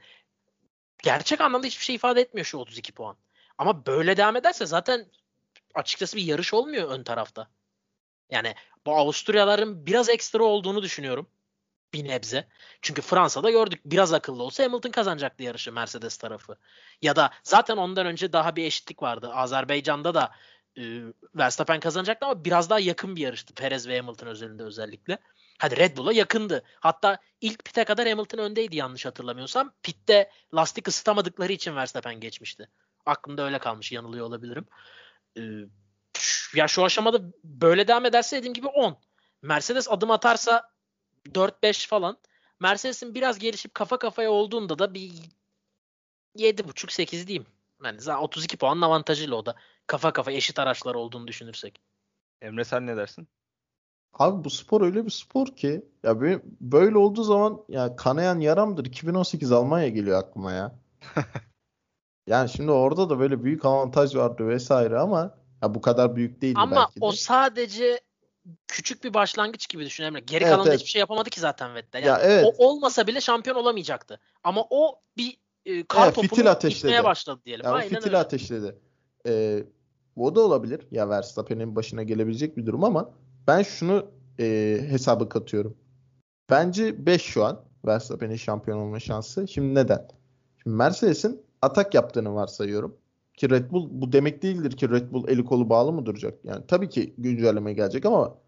[1.02, 3.16] gerçek anlamda hiçbir şey ifade etmiyor şu 32 puan.
[3.58, 5.06] Ama böyle devam ederse zaten
[5.74, 7.48] açıkçası bir yarış olmuyor ön tarafta.
[8.30, 8.54] Yani
[8.86, 11.30] bu Avusturyaların biraz ekstra olduğunu düşünüyorum.
[11.92, 12.48] Bir nebze.
[12.82, 16.56] Çünkü Fransa'da gördük biraz akıllı olsa Hamilton kazanacaktı yarışı Mercedes tarafı.
[17.02, 19.30] Ya da zaten ondan önce daha bir eşitlik vardı.
[19.34, 20.32] Azerbaycan'da da
[20.78, 20.82] e,
[21.34, 23.54] Verstappen kazanacaktı ama biraz daha yakın bir yarıştı.
[23.54, 25.18] Perez ve Hamilton özelinde özellikle.
[25.58, 26.62] Hadi Red Bull'a yakındı.
[26.80, 29.72] Hatta ilk pite kadar Hamilton öndeydi yanlış hatırlamıyorsam.
[29.82, 32.68] Pitte lastik ısıtamadıkları için Verstappen geçmişti.
[33.06, 33.92] Aklımda öyle kalmış.
[33.92, 34.66] Yanılıyor olabilirim.
[35.38, 35.42] Ee,
[36.54, 38.96] ya şu aşamada böyle devam ederse dediğim gibi 10.
[39.42, 40.70] Mercedes adım atarsa
[41.26, 42.18] 4-5 falan.
[42.60, 45.12] Mercedes'in biraz gelişip kafa kafaya olduğunda da bir
[46.36, 47.46] 7.5-8 diyeyim.
[47.84, 49.54] Yani zaten 32 puanın avantajıyla o da.
[49.86, 51.80] Kafa kafa eşit araçlar olduğunu düşünürsek.
[52.42, 53.28] Emre sen ne dersin?
[54.12, 56.20] Abi bu spor öyle bir spor ki ya
[56.60, 58.84] böyle olduğu zaman ya kanayan yaramdır.
[58.84, 60.78] 2018 Almanya geliyor aklıma ya.
[62.26, 66.54] yani şimdi orada da böyle büyük avantaj vardı vesaire ama ya bu kadar büyük değil
[66.58, 67.04] ama belki de.
[67.04, 68.00] o sadece
[68.68, 70.20] küçük bir başlangıç gibi düşün Emre.
[70.20, 70.80] Geri evet, kalanında evet.
[70.80, 72.02] hiçbir şey yapamadı ki zaten Vettel.
[72.02, 72.54] Yani ya evet.
[72.58, 74.20] O olmasa bile şampiyon olamayacaktı.
[74.44, 77.04] Ama o bir e, kar evet, topunu ateşledi.
[77.04, 77.64] başladı diyelim.
[77.64, 78.18] Yani Aynen fitil öyle.
[78.18, 78.78] ateşledi.
[79.26, 79.64] Ee,
[80.16, 80.80] o da olabilir.
[80.90, 83.10] Ya Verstappen'in başına gelebilecek bir durum ama
[83.46, 84.06] ben şunu
[84.40, 85.76] e, hesabı katıyorum.
[86.50, 89.48] Bence 5 şu an Verstappen'in şampiyon olma şansı.
[89.48, 90.08] Şimdi neden?
[90.62, 92.96] Şimdi Mercedes'in atak yaptığını varsayıyorum.
[93.36, 96.44] Ki Red Bull bu demek değildir ki Red Bull eli kolu bağlı mı duracak?
[96.44, 98.38] Yani tabii ki güncelleme gelecek ama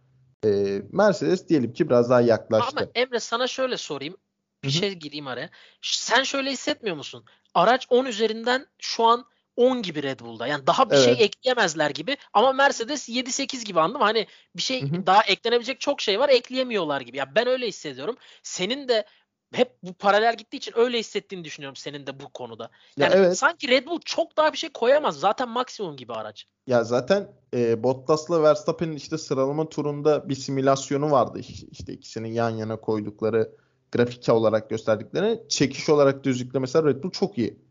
[0.44, 2.76] e, Mercedes diyelim ki biraz daha yaklaştı.
[2.76, 4.16] Ama Emre sana şöyle sorayım.
[4.64, 4.76] Bir Hı-hı.
[4.78, 5.50] şey gireyim araya.
[5.82, 7.24] Sen şöyle hissetmiyor musun?
[7.54, 10.46] Araç 10 üzerinden şu an 10 gibi Red Bull'da.
[10.46, 11.16] Yani daha bir şey evet.
[11.16, 12.16] şey ekleyemezler gibi.
[12.32, 14.00] Ama Mercedes 7-8 gibi anladım.
[14.00, 15.06] Hani bir şey Hı-hı.
[15.06, 16.28] daha eklenebilecek çok şey var.
[16.28, 17.16] Ekleyemiyorlar gibi.
[17.16, 18.16] Ya ben öyle hissediyorum.
[18.42, 19.04] Senin de
[19.53, 22.70] hep bu paralel gittiği için öyle hissettiğini düşünüyorum senin de bu konuda.
[22.99, 23.38] Yani ya evet.
[23.38, 25.20] sanki Red Bull çok daha bir şey koyamaz.
[25.20, 26.47] Zaten maksimum gibi araç.
[26.66, 31.38] Ya zaten e, Bottas'la Verstappen'in işte sıralama turunda bir simülasyonu vardı.
[31.70, 33.53] İşte ikisinin yan yana koydukları
[33.92, 37.66] grafik olarak gösterdikleri çekiş olarak düzlükte mesela Red Bull çok iyi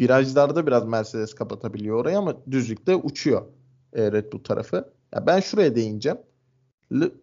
[0.00, 3.46] virajlarda biraz Mercedes kapatabiliyor orayı ama düzlükte uçuyor
[3.92, 4.92] e, Red Bull tarafı.
[5.14, 6.18] Ya ben şuraya değineceğim.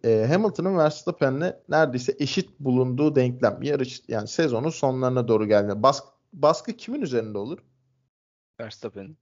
[0.04, 3.62] E, Hamilton'ın Verstappen'le neredeyse eşit bulunduğu denklem.
[3.62, 5.72] Yarış yani sezonun sonlarına doğru geldi.
[5.76, 6.02] Bas,
[6.32, 7.58] baskı kimin üzerinde olur?
[8.60, 9.16] Verstappen.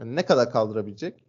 [0.00, 1.24] Yani ne kadar kaldırabilecek?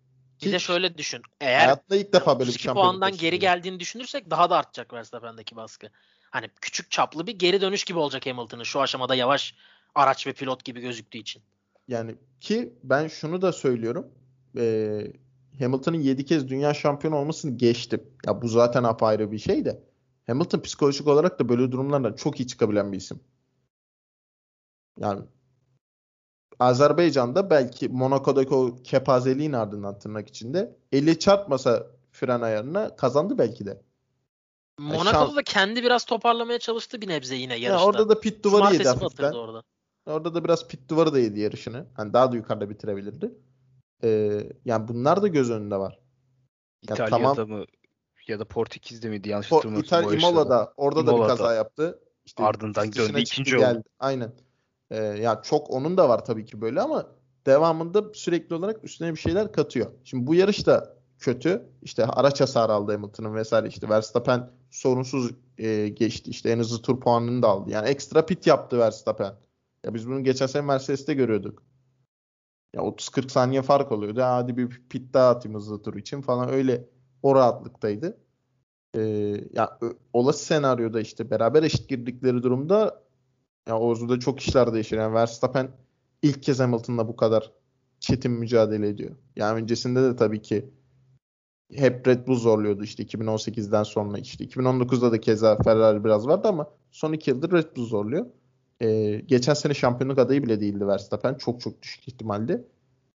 [0.46, 1.22] Bir de şöyle düşün.
[1.42, 5.56] Eğer hayatta ilk defa böyle bir şampiyonluk puandan geri geldiğini düşünürsek daha da artacak Verstappen'deki
[5.56, 5.90] baskı.
[6.32, 9.56] Hani küçük çaplı bir geri dönüş gibi olacak Hamilton'ın şu aşamada yavaş
[9.96, 11.42] araç ve pilot gibi gözüktüğü için.
[11.88, 14.08] Yani ki ben şunu da söylüyorum.
[14.58, 15.08] E,
[15.60, 18.04] Hamilton'ın 7 kez dünya şampiyonu olmasını geçtim.
[18.26, 19.84] Ya bu zaten apayrı bir şey de.
[20.28, 23.20] Hamilton psikolojik olarak da böyle durumlardan çok iyi çıkabilen bir isim.
[25.00, 25.22] Yani
[26.60, 33.82] Azerbaycan'da belki Monaco'daki o kepazeliğin ardından tırnak içinde eli çarpmasa fren ayarına kazandı belki de.
[34.80, 35.36] Monaco'da şans...
[35.36, 37.82] da kendi biraz toparlamaya çalıştı bir nebze yine yarışta.
[37.82, 39.32] Ya orada da pit duvarı yedi hafiften.
[39.32, 39.64] Orada.
[40.06, 41.86] Orada da biraz pit duvarı da yedi yarışını.
[41.94, 43.32] Hani daha da yukarıda bitirebilirdi.
[44.04, 46.00] Ee, yani bunlar da göz önünde var.
[46.90, 47.66] Yani İtalya'da tamam, mı
[48.28, 50.02] ya da Portekiz'de miydi yanlış hatırlamıyorsam.
[50.02, 51.20] İtalya Imola'da orada Imola'da.
[51.20, 52.00] da bir kaza yaptı.
[52.26, 53.66] İşte Ardından döndü ikinci oldu.
[53.66, 53.84] Geldi.
[54.00, 54.32] Aynen.
[54.92, 57.08] Ee, ya çok onun da var tabii ki böyle ama
[57.46, 59.92] devamında sürekli olarak üstüne bir şeyler katıyor.
[60.04, 61.70] Şimdi bu yarış da kötü.
[61.82, 63.68] İşte araç hasarı aldı Hamilton'ın vesaire.
[63.68, 66.30] İşte Verstappen sorunsuz e, geçti.
[66.30, 67.72] İşte en hızlı tur puanını da aldı.
[67.72, 69.34] Yani ekstra pit yaptı Verstappen.
[69.84, 71.64] Ya biz bunu geçen sene Mercedes'te görüyorduk.
[72.74, 74.22] Ya 30-40 saniye fark oluyordu.
[74.22, 76.90] Hadi bir pit daha atayım hızlı tur için falan öyle
[77.24, 78.18] o rahatlıktaydı.
[78.96, 79.02] Ee,
[79.54, 79.80] ya
[80.14, 83.04] olası senaryoda işte beraber eşit girdikleri durumda
[83.68, 84.98] ya Oğuz'da çok işler değişir.
[84.98, 85.72] Yani Verstappen
[86.22, 87.52] ilk kez Hamilton'la bu kadar
[88.00, 89.16] çetin mücadele ediyor.
[89.36, 90.70] Yani öncesinde de tabii ki
[91.74, 96.70] hep Red Bull zorluyordu işte 2018'den sonra işte 2019'da da keza Ferrari biraz vardı ama
[96.92, 98.26] son iki yıldır Red Bull zorluyor.
[98.84, 101.34] E, geçen sene şampiyonluk adayı bile değildi Verstappen.
[101.36, 102.66] Çok çok düşük ihtimalde.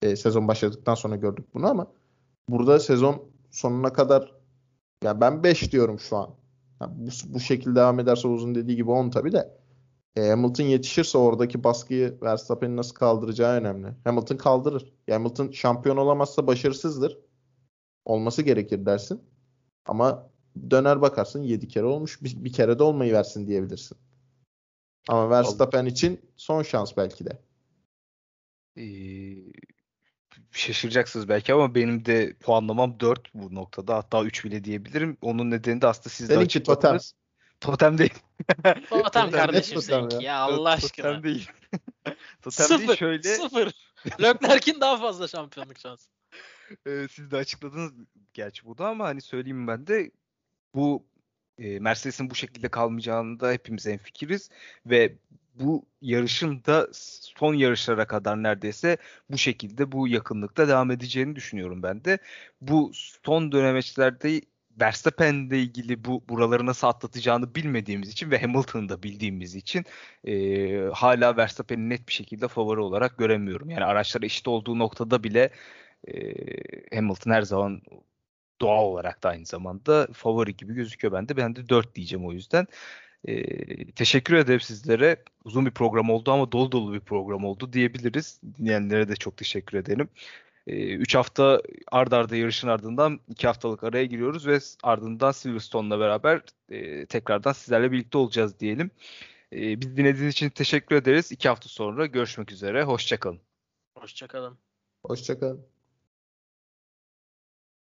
[0.01, 1.87] E, sezon başladıktan sonra gördük bunu ama
[2.49, 4.33] burada sezon sonuna kadar
[5.03, 6.29] yani ben 5 diyorum şu an.
[6.81, 9.57] Yani bu, bu şekilde devam ederse uzun dediği gibi 10 tabii de.
[10.15, 13.87] E, Hamilton yetişirse oradaki baskıyı Verstappen'in nasıl kaldıracağı önemli.
[14.03, 14.93] Hamilton kaldırır.
[15.07, 17.17] Yani Hamilton şampiyon olamazsa başarısızdır.
[18.05, 19.21] Olması gerekir dersin.
[19.85, 20.29] Ama
[20.71, 23.97] döner bakarsın 7 kere olmuş bir, bir kere de olmayı versin diyebilirsin.
[25.07, 27.41] Ama Verstappen için son şans belki de.
[28.77, 29.35] Ee,
[30.51, 33.95] şaşıracaksınız belki ama benim de puanlamam 4 bu noktada.
[33.95, 35.17] Hatta 3 bile diyebilirim.
[35.21, 36.63] Onun nedeni de aslında siz de.
[36.63, 36.97] Totem.
[37.61, 38.13] Totem değil.
[38.89, 40.21] Totem kardeşim seninki ya.
[40.21, 41.05] ya Allah aşkına.
[41.07, 41.49] Totem değil.
[42.41, 43.35] Totem sıfır, değil şöyle.
[43.35, 43.71] Sıfır.
[44.21, 46.09] Leclerc'in daha fazla şampiyonluk şansı.
[46.87, 47.93] e, siz de açıkladınız
[48.33, 50.11] gerçi bu da ama hani söyleyeyim ben de
[50.75, 51.05] bu
[51.59, 54.49] e, Mercedes'in bu şekilde kalmayacağında hepimiz enfikiriz
[54.85, 55.15] ve
[55.55, 58.97] bu yarışın da son yarışlara kadar neredeyse
[59.29, 62.19] bu şekilde bu yakınlıkta devam edeceğini düşünüyorum ben de.
[62.61, 64.41] Bu son dönemeçlerde
[64.81, 69.85] Verstappen'le ilgili bu buraları nasıl atlatacağını bilmediğimiz için ve Hamilton'ı da bildiğimiz için
[70.27, 73.69] e, hala Verstappen'i net bir şekilde favori olarak göremiyorum.
[73.69, 75.49] Yani araçlar eşit olduğu noktada bile
[76.07, 76.13] e,
[76.95, 77.81] Hamilton her zaman
[78.61, 81.37] doğal olarak da aynı zamanda favori gibi gözüküyor bende.
[81.37, 82.67] Ben de 4 diyeceğim o yüzden.
[83.27, 85.23] Ee, teşekkür ederim sizlere.
[85.45, 88.41] Uzun bir program oldu ama dolu dolu bir program oldu diyebiliriz.
[88.57, 90.09] Dinleyenlere de çok teşekkür ederim.
[90.67, 97.05] 3 hafta ard arda yarışın ardından 2 haftalık araya giriyoruz ve ardından Silverstone'la beraber e,
[97.05, 98.91] tekrardan sizlerle birlikte olacağız diyelim.
[99.53, 101.31] E, biz dinlediğiniz için teşekkür ederiz.
[101.31, 102.83] 2 hafta sonra görüşmek üzere.
[102.83, 103.39] Hoşçakalın.
[103.97, 104.57] Hoşçakalın.
[105.05, 105.74] Hoşçakalın.